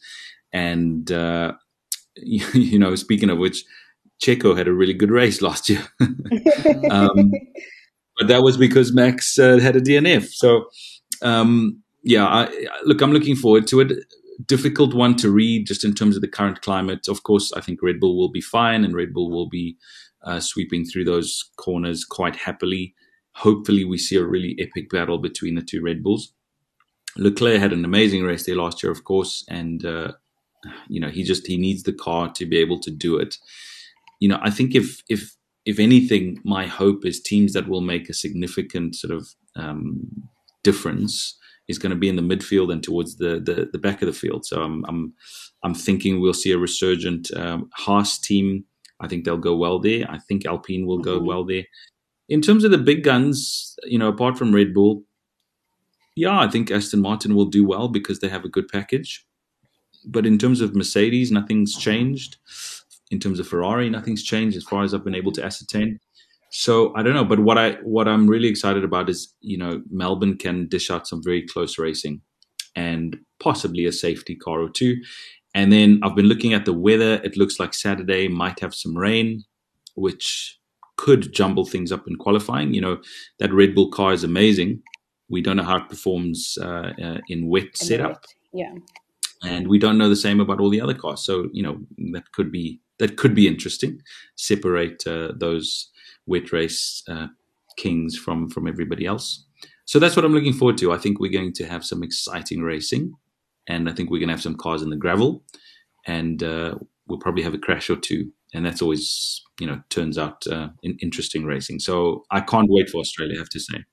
[0.52, 1.52] and uh,
[2.16, 3.64] you, you, know, speaking of which,
[4.22, 5.82] Checo had a really good race last year,
[6.90, 7.32] um,
[8.18, 10.28] but that was because Max uh, had a DNF.
[10.32, 10.66] So
[11.22, 12.48] um, yeah, I,
[12.84, 13.92] look, I'm looking forward to it
[14.46, 17.08] difficult one to read just in terms of the current climate.
[17.08, 19.76] Of course, I think Red Bull will be fine and Red Bull will be
[20.24, 22.94] uh, sweeping through those corners quite happily.
[23.34, 26.32] Hopefully, we see a really epic battle between the two Red Bulls.
[27.16, 30.12] Leclerc had an amazing race there last year, of course, and uh,
[30.88, 33.36] you know he just he needs the car to be able to do it.
[34.20, 38.08] You know, I think if if if anything, my hope is teams that will make
[38.08, 40.28] a significant sort of um,
[40.62, 44.06] difference is going to be in the midfield and towards the, the, the back of
[44.06, 44.44] the field.
[44.44, 45.14] So I'm I'm
[45.62, 48.64] I'm thinking we'll see a resurgent um, Haas team.
[49.00, 50.04] I think they'll go well there.
[50.08, 51.26] I think Alpine will go mm-hmm.
[51.26, 51.64] well there.
[52.28, 55.04] In terms of the big guns, you know, apart from Red Bull,
[56.14, 59.24] yeah, I think Aston Martin will do well because they have a good package.
[60.04, 62.36] But in terms of Mercedes, nothing's changed.
[63.10, 66.00] In terms of Ferrari, nothing's changed as far as I've been able to ascertain.
[66.54, 69.82] So I don't know, but what I what I'm really excited about is you know
[69.90, 72.20] Melbourne can dish out some very close racing,
[72.76, 74.96] and possibly a safety car or two.
[75.54, 77.20] And then I've been looking at the weather.
[77.24, 79.44] It looks like Saturday might have some rain,
[79.94, 80.58] which
[80.98, 82.74] could jumble things up in qualifying.
[82.74, 83.00] You know
[83.38, 84.82] that Red Bull car is amazing.
[85.30, 88.10] We don't know how it performs uh, uh, in wet in setup.
[88.10, 88.26] Wet.
[88.52, 88.74] Yeah,
[89.42, 91.24] and we don't know the same about all the other cars.
[91.24, 91.78] So you know
[92.12, 94.02] that could be that could be interesting.
[94.36, 95.88] Separate uh, those
[96.26, 97.28] wet race uh,
[97.76, 99.44] kings from from everybody else.
[99.84, 100.92] So that's what I'm looking forward to.
[100.92, 103.12] I think we're going to have some exciting racing,
[103.68, 105.44] and I think we're going to have some cars in the gravel,
[106.06, 110.18] and uh, we'll probably have a crash or two, and that's always you know turns
[110.18, 111.78] out uh, in interesting racing.
[111.80, 113.36] So I can't wait for Australia.
[113.36, 113.84] I have to say.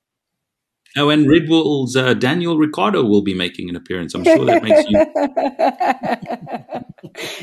[0.98, 4.16] Oh, and Red Bull's uh, Daniel Ricciardo will be making an appearance.
[4.16, 4.98] I'm sure that makes you.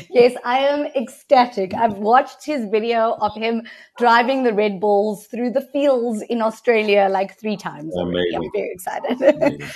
[0.09, 1.73] yes, I am ecstatic.
[1.73, 3.63] I've watched his video of him
[3.97, 8.35] driving the Red Bulls through the fields in Australia like three times already.
[8.35, 9.63] I'm very excited.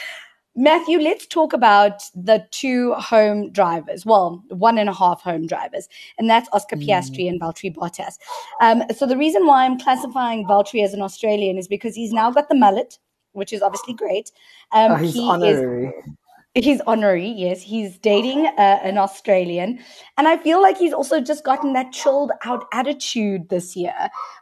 [0.53, 4.05] Matthew, let's talk about the two home drivers.
[4.05, 6.85] Well, one and a half home drivers, and that's Oscar mm.
[6.85, 8.17] Piastri and Valtteri Bottas.
[8.59, 12.31] Um, so the reason why I'm classifying Valtteri as an Australian is because he's now
[12.31, 12.99] got the mullet
[13.33, 14.31] which is obviously great.
[14.71, 15.87] Um, oh, he's he honorary.
[15.87, 16.15] Is,
[16.53, 17.61] He's honorary, yes.
[17.61, 19.79] He's dating uh, an Australian.
[20.17, 23.93] And I feel like he's also just gotten that chilled out attitude this year,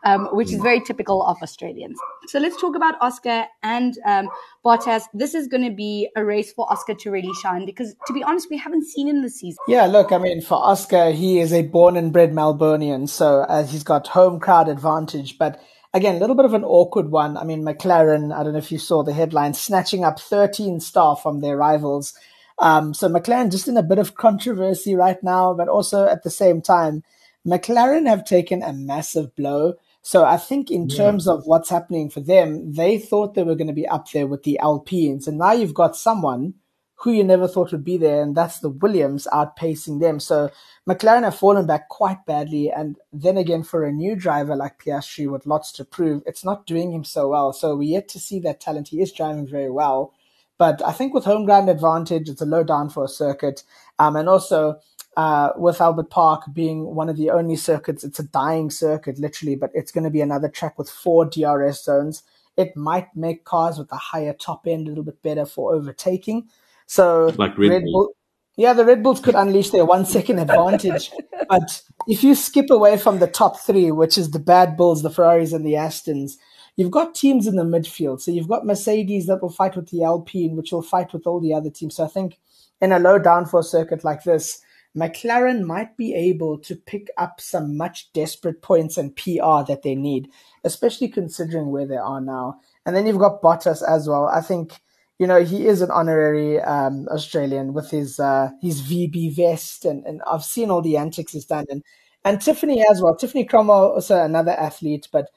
[0.04, 2.00] um, which is very typical of Australians.
[2.26, 4.28] So let's talk about Oscar and um,
[4.66, 5.04] Bottas.
[5.14, 8.24] This is going to be a race for Oscar to really shine because, to be
[8.24, 9.60] honest, we haven't seen him this season.
[9.68, 13.08] Yeah, look, I mean, for Oscar, he is a born and bred Melburnian.
[13.08, 15.38] So uh, he's got home crowd advantage.
[15.38, 15.62] But
[15.94, 17.36] Again, a little bit of an awkward one.
[17.36, 21.22] I mean, McLaren, I don't know if you saw the headline, snatching up 13 staff
[21.24, 22.14] from their rivals.
[22.60, 26.30] Um, so McLaren just in a bit of controversy right now, but also at the
[26.30, 27.04] same time,
[27.48, 29.76] McLaren have taken a massive blow.
[30.02, 30.98] So I think in yeah.
[30.98, 34.28] terms of what's happening for them, they thought they were going to be up there
[34.28, 35.28] with the Alpines.
[35.28, 36.54] And now you've got someone
[37.02, 40.20] who you never thought would be there, and that's the Williams outpacing them.
[40.20, 40.52] So
[40.88, 42.70] McLaren have fallen back quite badly.
[42.70, 46.66] And then again, for a new driver like Piastri with lots to prove, it's not
[46.66, 47.54] doing him so well.
[47.54, 48.90] So we're yet to see that talent.
[48.90, 50.14] He is driving very well.
[50.58, 53.64] But I think with home ground advantage, it's a low down for a circuit.
[53.98, 54.80] Um, and also,
[55.16, 59.56] uh, with Albert Park being one of the only circuits, it's a dying circuit, literally,
[59.56, 62.24] but it's going to be another track with four DRS zones.
[62.58, 66.50] It might make cars with a higher top end a little bit better for overtaking.
[66.90, 67.92] So like Red, Red Bull.
[67.92, 68.14] Bull.
[68.58, 71.12] Yeah, the Red Bulls could unleash their one second advantage.
[71.48, 75.12] but if you skip away from the top three, which is the bad Bulls, the
[75.12, 76.34] Ferraris, and the Astons,
[76.78, 78.22] you've got teams in the midfield.
[78.22, 81.40] So you've got Mercedes that will fight with the Alpine, which will fight with all
[81.40, 81.96] the other teams.
[81.96, 82.40] So I think
[82.82, 84.60] in a low downforce circuit like this,
[84.98, 89.94] McLaren might be able to pick up some much desperate points and PR that they
[89.94, 90.28] need,
[90.64, 92.60] especially considering where they are now.
[92.84, 94.26] And then you've got Bottas as well.
[94.26, 94.82] I think
[95.20, 100.06] you know, he is an honorary um, Australian with his uh, his VB vest, and,
[100.06, 101.84] and I've seen all the antics he's done, and
[102.26, 103.16] and Tiffany as well.
[103.16, 105.30] Tiffany Cromwell, also another athlete, but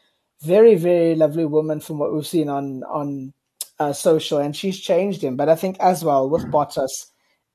[0.43, 3.33] very very lovely woman from what we've seen on on
[3.79, 5.37] uh, social, and she's changed him.
[5.37, 7.07] But I think as well with Bottas,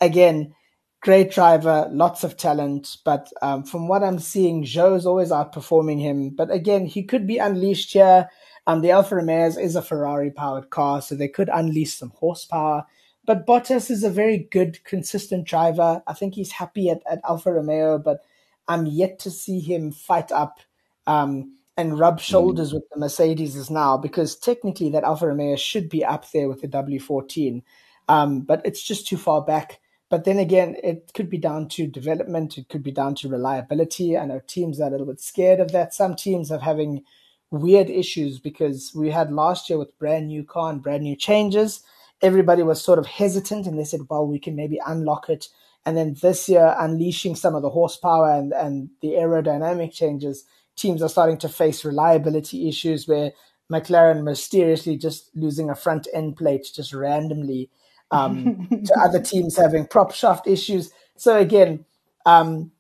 [0.02, 0.54] again,
[1.02, 6.32] great driver, lots of talent, but um, from what I'm seeing, Zhou's always outperforming him.
[6.36, 8.30] But again, he could be unleashed here.
[8.68, 12.86] Um, the Alfa Romeo is a Ferrari powered car, so they could unleash some horsepower.
[13.26, 16.02] but Bottas is a very good, consistent driver.
[16.08, 18.24] I think he's happy at, at Alfa Romeo, but
[18.68, 20.60] I'm yet to see him fight up
[21.08, 22.76] um, and rub shoulders mm.
[22.76, 26.68] with the Mercedes now because technically that Alfa Romeo should be up there with the
[26.68, 27.64] W14,
[28.10, 29.80] um, but it's just too far back.
[30.10, 32.58] But then again, it could be down to development.
[32.58, 34.18] It could be down to reliability.
[34.18, 35.94] I know teams are a little bit scared of that.
[35.94, 37.04] Some teams are having
[37.52, 41.82] weird issues because we had last year with brand new car and brand new changes.
[42.22, 45.48] Everybody was sort of hesitant and they said, well, we can maybe unlock it.
[45.86, 50.44] And then this year, unleashing some of the horsepower and, and the aerodynamic changes,
[50.76, 53.32] teams are starting to face reliability issues where
[53.72, 57.70] McLaren mysteriously just losing a front end plate just randomly
[58.12, 60.92] um, to other teams having prop shaft issues.
[61.16, 61.86] So again,
[62.26, 62.72] um,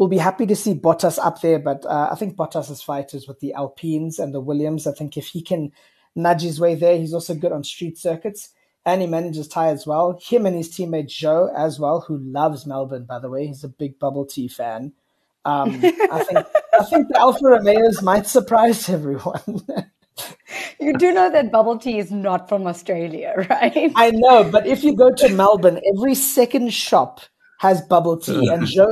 [0.00, 3.28] we'll be happy to see Bottas up there, but uh, I think Bottas's fight is
[3.28, 4.86] with the Alpines and the Williams.
[4.86, 5.72] I think if he can
[6.16, 8.48] nudge his way there, he's also good on street circuits.
[8.86, 10.18] And he manages tyres well.
[10.22, 13.46] Him and his teammate Zhou as well, who loves Melbourne, by the way.
[13.46, 14.94] He's a big bubble tea fan.
[15.44, 19.42] Um, I think I think the Alfa Romeos might surprise everyone.
[20.80, 23.92] you do know that bubble tea is not from Australia, right?
[23.94, 27.20] I know, but if you go to Melbourne, every second shop
[27.60, 28.48] has bubble tea.
[28.48, 28.88] and Zhou,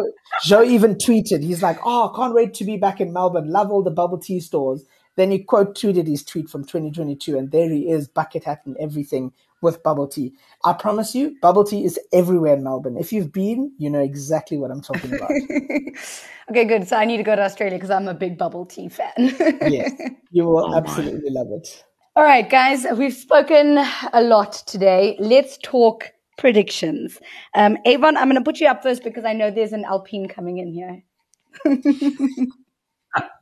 [0.46, 3.50] Zhou even tweeted, he's like, oh, can't wait to be back in Melbourne.
[3.50, 4.84] Love all the bubble tea stores.
[5.16, 8.76] Then he quote tweeted his tweet from 2022, and there he is, bucket hat and
[8.76, 10.34] everything with bubble tea.
[10.66, 12.98] I promise you, bubble tea is everywhere in Melbourne.
[12.98, 15.30] If you've been, you know exactly what I'm talking about.
[16.50, 16.86] okay, good.
[16.86, 19.10] So I need to go to Australia because I'm a big bubble tea fan.
[19.16, 19.92] yes,
[20.30, 21.84] you will oh absolutely love it.
[22.16, 23.78] All right, guys, we've spoken
[24.12, 25.16] a lot today.
[25.18, 27.18] Let's talk predictions.
[27.54, 30.28] Um, Avon, I'm going to put you up first because I know there's an Alpine
[30.28, 31.02] coming in here.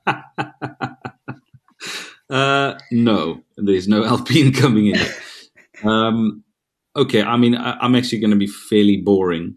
[2.30, 4.98] uh, no, there's no Alpine coming in.
[5.84, 6.42] Um,
[6.96, 9.56] okay, I mean, I, am actually going to be fairly boring.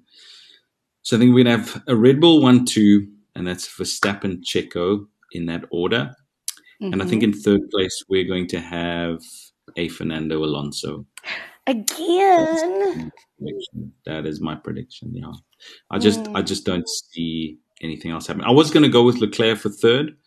[1.01, 4.43] So I think we're going to have a Red Bull 1 2, and that's Verstappen
[4.43, 6.13] Checo in that order.
[6.81, 6.93] Mm-hmm.
[6.93, 7.33] And I think mm-hmm.
[7.33, 9.21] in third place, we're going to have
[9.77, 11.05] a Fernando Alonso.
[11.69, 13.11] Again.
[14.05, 15.11] That is my prediction.
[15.13, 15.31] Yeah,
[15.91, 16.35] I just mm.
[16.35, 18.47] I just don't see anything else happening.
[18.47, 20.17] I was going to go with Leclerc for third,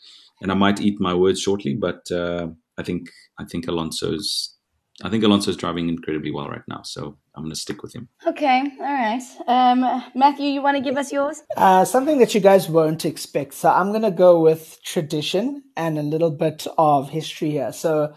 [0.40, 3.09] and I might eat my words shortly, but uh, I think
[3.40, 4.57] I think Alonso's
[5.03, 8.09] I think Alonso's driving incredibly well right now, so I'm going to stick with him.
[8.26, 9.22] Okay, all right.
[9.49, 11.43] Um, Matthew, you want to give us yours?
[11.57, 13.55] Uh, something that you guys won't expect.
[13.55, 17.72] So I'm going to go with tradition and a little bit of history here.
[17.72, 18.14] So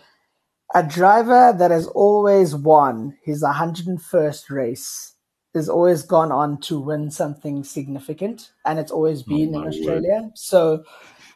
[0.73, 5.13] a driver that has always won his 101st race
[5.53, 9.67] has always gone on to win something significant, and it's always oh been oh in
[9.67, 10.21] Australia.
[10.23, 10.31] Word.
[10.37, 10.83] So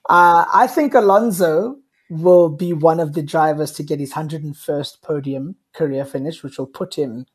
[0.09, 1.77] uh, I think Alonso
[2.09, 6.67] will be one of the drivers to get his 101st podium career finish, which will
[6.67, 7.25] put him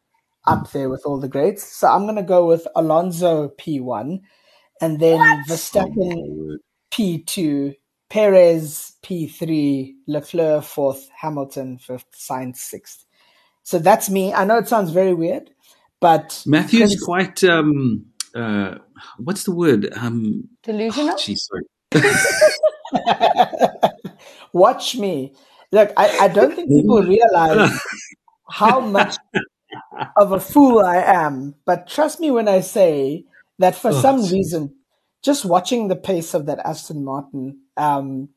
[0.46, 1.62] up there with all the greats.
[1.62, 4.20] So I'm going to go with Alonso P1
[4.80, 5.46] and then what?
[5.48, 6.56] Verstappen
[6.90, 7.76] P2
[8.14, 13.04] Perez P3, Leclerc fourth, Hamilton fifth, Sainz sixth.
[13.64, 14.32] So that's me.
[14.32, 15.50] I know it sounds very weird,
[15.98, 18.76] but Matthew's quite um uh
[19.18, 19.92] what's the word?
[19.96, 21.16] Um delusional.
[21.18, 21.64] Oh, sorry.
[24.52, 25.34] Watch me.
[25.72, 27.76] Look, I, I don't think people realize
[28.48, 29.16] how much
[30.16, 33.24] of a fool I am, but trust me when I say
[33.58, 34.32] that for oh, some geez.
[34.32, 34.72] reason,
[35.20, 38.28] just watching the pace of that Aston Martin um,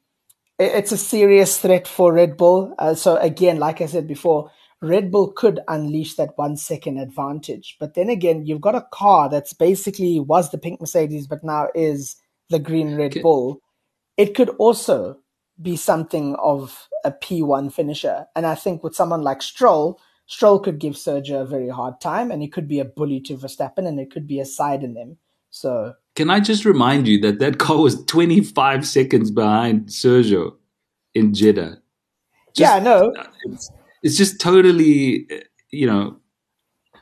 [0.59, 2.73] it, it's a serious threat for Red Bull.
[2.77, 7.77] Uh, so again, like I said before, Red Bull could unleash that one second advantage.
[7.79, 11.69] But then again, you've got a car that's basically was the pink Mercedes, but now
[11.73, 12.15] is
[12.49, 13.21] the green Red okay.
[13.21, 13.61] Bull.
[14.17, 15.17] It could also
[15.59, 18.27] be something of a P1 finisher.
[18.35, 22.31] And I think with someone like Stroll, Stroll could give Sergio a very hard time
[22.31, 24.93] and he could be a bully to Verstappen and it could be a side in
[24.93, 25.17] them.
[25.49, 30.55] So can I just remind you that that car was 25 seconds behind Sergio
[31.13, 31.77] in Jeddah?
[32.55, 33.13] Just, yeah, I know.
[33.43, 35.27] It's, it's just totally,
[35.69, 36.17] you know.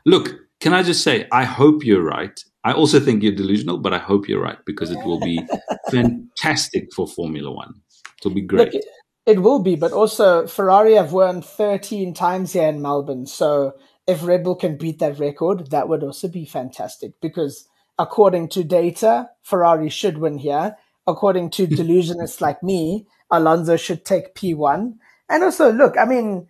[0.06, 2.38] Look, can I just say, I hope you're right.
[2.66, 5.40] I also think you're delusional, but I hope you're right because it will be
[5.92, 7.74] fantastic for Formula One.
[8.20, 8.74] It'll be great.
[8.74, 8.84] Look,
[9.26, 13.28] it will be, but also Ferrari have won 13 times here in Melbourne.
[13.28, 13.76] So
[14.08, 18.64] if Red Bull can beat that record, that would also be fantastic because according to
[18.64, 20.76] data, Ferrari should win here.
[21.08, 24.96] According to delusionists like me, Alonso should take P1.
[25.30, 26.48] And also, look, I mean,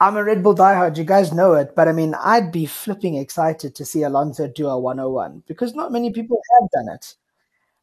[0.00, 0.96] I'm a Red Bull diehard.
[0.96, 1.74] You guys know it.
[1.74, 5.92] But I mean, I'd be flipping excited to see Alonso do a 101 because not
[5.92, 7.14] many people have done it.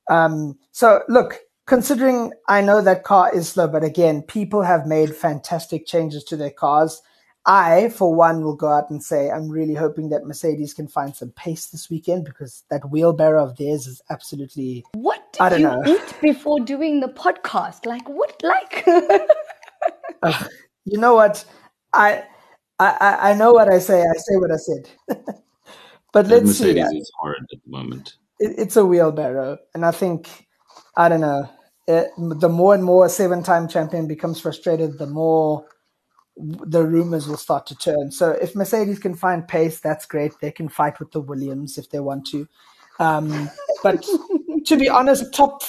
[0.09, 5.15] Um, so, look, considering I know that car is slow, but again, people have made
[5.15, 7.01] fantastic changes to their cars.
[7.45, 11.15] I, for one, will go out and say I'm really hoping that Mercedes can find
[11.15, 14.85] some pace this weekend because that wheelbarrow of theirs is absolutely.
[14.93, 15.83] What did I don't you know.
[15.85, 17.85] eat before doing the podcast?
[17.85, 18.41] Like what?
[18.43, 18.85] Like
[20.23, 20.43] Uh,
[20.85, 21.43] you know what?
[21.93, 22.23] I,
[22.79, 24.01] I I know what I say.
[24.01, 24.89] I say what I said.
[26.13, 26.73] but That let's see.
[26.73, 28.15] Mercedes is horrid at the moment.
[28.39, 30.47] It, it's a wheelbarrow, and I think
[30.95, 31.49] I don't know.
[31.87, 35.65] It, the more and more a seven-time champion becomes frustrated, the more
[36.37, 38.11] the rumors will start to turn.
[38.11, 40.33] So if Mercedes can find pace, that's great.
[40.39, 42.47] They can fight with the Williams if they want to.
[42.99, 43.49] Um,
[43.83, 44.05] but
[44.65, 45.63] to be honest, top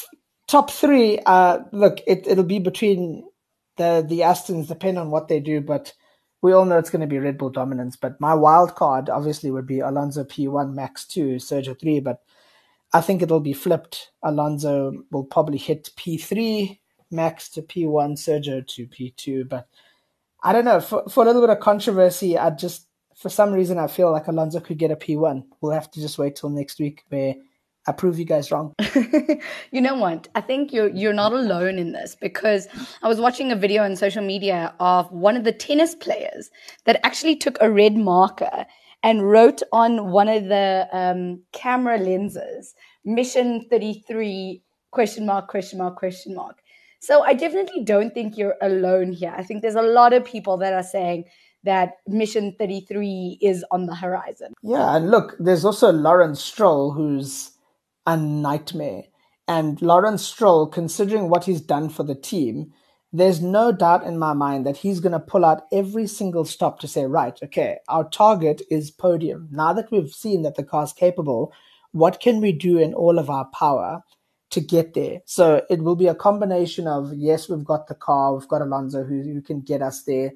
[0.47, 1.19] top three.
[1.27, 3.25] Uh, look, it it'll be between
[3.77, 5.61] the the Astons, depend on what they do.
[5.61, 5.93] But
[6.43, 7.97] we all know it's going to be Red Bull dominance.
[7.97, 12.01] But my wild card obviously would be Alonso P one, Max two, Sergio three.
[12.01, 12.23] But
[12.93, 14.11] I think it'll be flipped.
[14.23, 19.45] Alonso will probably hit P three, Max to P one, Sergio to P two.
[19.45, 19.67] But
[20.43, 20.81] I don't know.
[20.81, 22.87] For for a little bit of controversy, I just
[23.17, 25.45] for some reason I feel like Alonso could get a P one.
[25.61, 27.35] We'll have to just wait till next week where
[27.87, 28.75] I prove you guys wrong.
[29.73, 30.29] you know what?
[30.35, 32.69] I think you're you're not alone in this because
[33.03, 36.51] I was watching a video on social media of one of the tennis players
[36.85, 38.67] that actually took a red marker
[39.03, 42.75] and wrote on one of the um, camera lenses
[43.05, 44.63] mission 33
[44.93, 46.62] question mark question mark question mark
[47.03, 50.57] so i definitely don't think you're alone here i think there's a lot of people
[50.57, 51.25] that are saying
[51.65, 57.53] that mission 33 is on the horizon Yeah, and look, there's also Lawrence Stroll, who's
[58.07, 59.05] a nightmare.
[59.49, 62.73] And Lawrence Stroll, considering what he's done for the team,
[63.13, 66.81] there's no doubt in my mind that he's going to pull out every single stop
[66.81, 69.49] to say, right, okay, our target is podium.
[69.51, 71.53] Now that we've seen that the car's capable,
[71.91, 74.03] what can we do in all of our power
[74.53, 75.21] to get there?
[75.25, 79.05] So it will be a combination of, yes, we've got the car, we've got Alonso
[79.05, 80.33] who, who can get us there.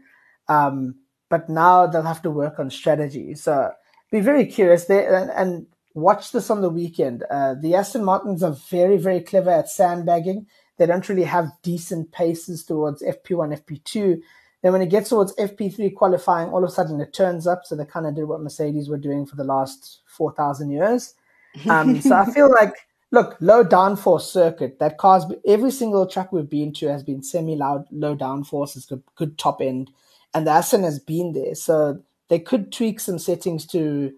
[0.48, 0.96] Um,
[1.28, 3.34] but now they'll have to work on strategy.
[3.34, 3.70] So
[4.10, 7.24] be very curious there and, and watch this on the weekend.
[7.30, 10.46] Uh, the Aston Martins are very, very clever at sandbagging.
[10.76, 14.20] They don't really have decent paces towards FP1, FP2.
[14.62, 17.62] Then when it gets towards FP3 qualifying, all of a sudden it turns up.
[17.64, 21.14] So they kind of did what Mercedes were doing for the last 4,000 years.
[21.70, 22.74] Um, so I feel like,
[23.12, 24.78] look, low downforce circuit.
[24.78, 28.76] That car's every single track we've been to has been semi loud, low downforce.
[28.76, 29.90] It's good, good top end,
[30.34, 31.54] and the Aston has been there.
[31.54, 34.12] So they could tweak some settings to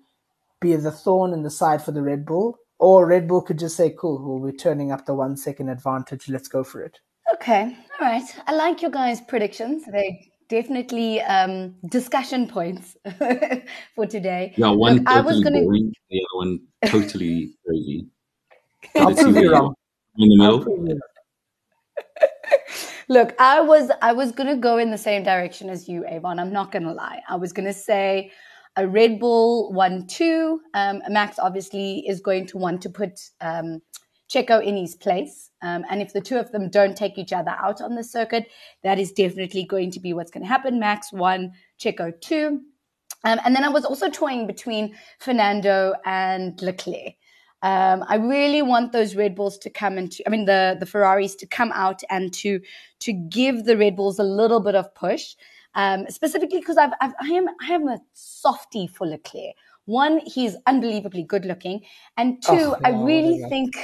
[0.61, 3.77] be the thorn in the side for the Red Bull, or Red Bull could just
[3.77, 6.29] say, "Cool, well, we're turning up the one second advantage.
[6.29, 6.99] Let's go for it."
[7.35, 8.25] Okay, all right.
[8.47, 9.85] I like your guys' predictions.
[9.93, 12.97] They definitely um, discussion points
[13.95, 14.55] for today.
[14.57, 18.07] Yeah, one Look, I was totally gonna- boring, the other one totally crazy.
[18.97, 19.75] I'll prove you wrong.
[20.17, 20.65] In the middle.
[23.09, 26.39] Look, I was I was gonna go in the same direction as you, Avon.
[26.39, 27.21] I'm not gonna lie.
[27.29, 28.31] I was gonna say
[28.77, 30.61] a Red Bull one two.
[30.75, 33.81] Um, Max obviously is going to want to put um,
[34.29, 37.55] Checo in his place, um, and if the two of them don't take each other
[37.59, 38.47] out on the circuit,
[38.83, 40.79] that is definitely going to be what's going to happen.
[40.79, 42.61] Max one, Checo two.
[43.25, 47.15] Um, and then I was also toying between Fernando and Leclerc.
[47.63, 51.35] Um, I really want those Red Bulls to come into, I mean, the, the Ferraris
[51.37, 52.61] to come out and to,
[53.01, 55.35] to give the Red Bulls a little bit of push.
[55.75, 59.55] Um, specifically because I've, I've, I am, I am a softie for Leclerc.
[59.85, 61.81] One, he's unbelievably good looking.
[62.17, 63.49] And two, Oh, I really whatever.
[63.49, 63.75] think,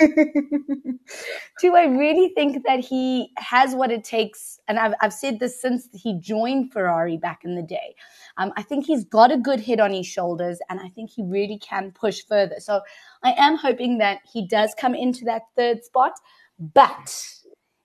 [1.60, 4.58] two, I really think that he has what it takes.
[4.66, 7.94] And I've, I've said this since he joined Ferrari back in the day.
[8.38, 11.22] Um, I think he's got a good head on his shoulders, and I think he
[11.22, 12.56] really can push further.
[12.58, 12.80] So
[13.24, 16.12] I am hoping that he does come into that third spot.
[16.58, 17.16] But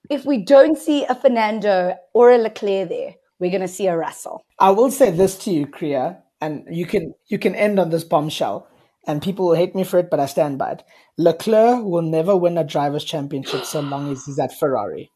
[0.09, 3.97] if we don't see a Fernando or a Leclerc there, we're going to see a
[3.97, 4.43] Russell.
[4.59, 8.03] I will say this to you, Kriya, and you can you can end on this
[8.03, 8.67] bombshell,
[9.05, 10.83] and people will hate me for it, but I stand by it.
[11.17, 15.11] Leclerc will never win a drivers' championship so long as he's at Ferrari.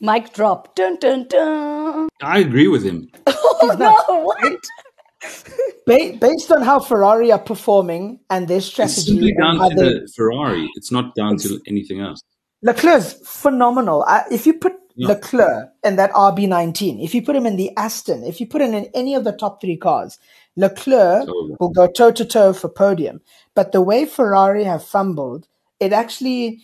[0.00, 0.74] Mic drop.
[0.74, 2.08] Dun dun dun.
[2.22, 3.08] I agree with him.
[3.62, 4.24] Oh no!
[4.24, 4.60] What?
[5.86, 9.84] Ba- based on how Ferrari are performing and their strategy, It's simply down to they,
[10.00, 10.70] the Ferrari.
[10.76, 12.22] It's not down to anything else.
[12.62, 14.02] Leclerc's phenomenal.
[14.08, 15.08] I, if you put Yeah.
[15.08, 18.72] Leclerc in that RB19, if you put him in the Aston, if you put him
[18.72, 20.18] in any of the top three cars,
[20.56, 23.20] Leclerc So- will go toe to toe for podium.
[23.54, 25.48] But the way Ferrari have fumbled,
[25.80, 26.62] it actually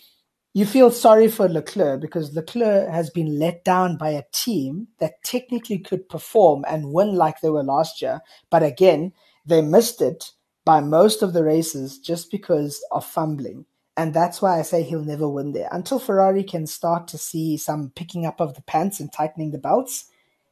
[0.52, 5.22] you feel sorry for Leclerc because Leclerc has been let down by a team that
[5.24, 8.20] technically could perform and win like they were last year.
[8.50, 9.12] But again,
[9.46, 10.32] they missed it
[10.64, 13.64] by most of the races just because of fumbling.
[13.96, 15.68] And that's why I say he'll never win there.
[15.72, 19.58] Until Ferrari can start to see some picking up of the pants and tightening the
[19.58, 20.06] belts,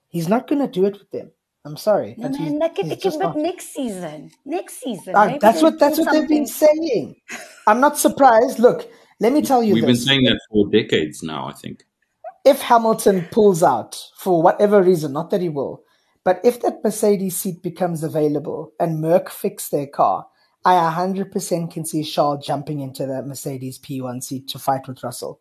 [0.08, 1.30] He's not going to do it with them.
[1.64, 2.14] I'm sorry.
[2.16, 5.14] No, man, like it, it, but next season, next season.
[5.14, 6.20] Uh, that's what that's what something.
[6.20, 7.16] they've been saying.
[7.66, 8.58] I'm not surprised.
[8.58, 8.90] Look,
[9.20, 9.74] let me tell you.
[9.74, 9.98] We've this.
[9.98, 11.46] been saying that for decades now.
[11.48, 11.84] I think.
[12.44, 15.82] If Hamilton pulls out for whatever reason, not that he will,
[16.24, 20.26] but if that Mercedes seat becomes available and Merc fix their car,
[20.64, 25.40] I 100% can see Charles jumping into that Mercedes P1 seat to fight with Russell.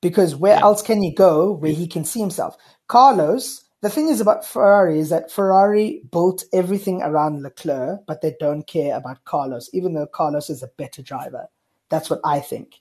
[0.00, 0.62] Because where yeah.
[0.62, 2.56] else can he go where he can see himself?
[2.86, 8.34] Carlos, the thing is about Ferrari is that Ferrari built everything around Leclerc, but they
[8.40, 11.46] don't care about Carlos, even though Carlos is a better driver.
[11.88, 12.80] That's what I think.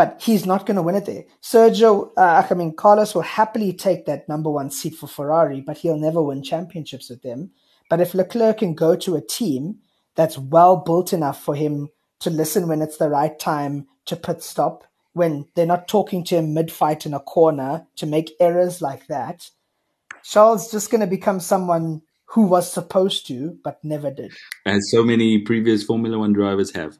[0.00, 1.24] But he's not going to win it there.
[1.42, 5.76] Sergio, uh, I mean, Carlos will happily take that number one seat for Ferrari, but
[5.76, 7.50] he'll never win championships with them.
[7.90, 9.80] But if Leclerc can go to a team
[10.14, 11.90] that's well built enough for him
[12.20, 16.36] to listen when it's the right time to pit stop, when they're not talking to
[16.36, 19.50] him mid fight in a corner to make errors like that,
[20.22, 24.32] Charles just going to become someone who was supposed to but never did.
[24.64, 26.96] As so many previous Formula One drivers have.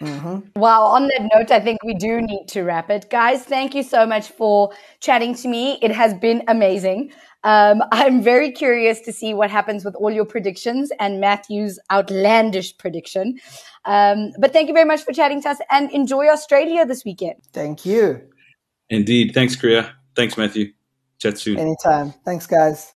[0.00, 0.60] Mm-hmm.
[0.60, 0.82] Wow.
[0.84, 3.10] On that note, I think we do need to wrap it.
[3.10, 5.78] Guys, thank you so much for chatting to me.
[5.82, 7.12] It has been amazing.
[7.44, 12.76] Um, I'm very curious to see what happens with all your predictions and Matthew's outlandish
[12.78, 13.38] prediction.
[13.84, 17.36] Um, but thank you very much for chatting to us and enjoy Australia this weekend.
[17.52, 18.20] Thank you.
[18.90, 19.32] Indeed.
[19.34, 19.92] Thanks, Kriya.
[20.16, 20.72] Thanks, Matthew.
[21.18, 21.58] Chat soon.
[21.58, 22.12] Anytime.
[22.24, 22.92] Thanks, guys.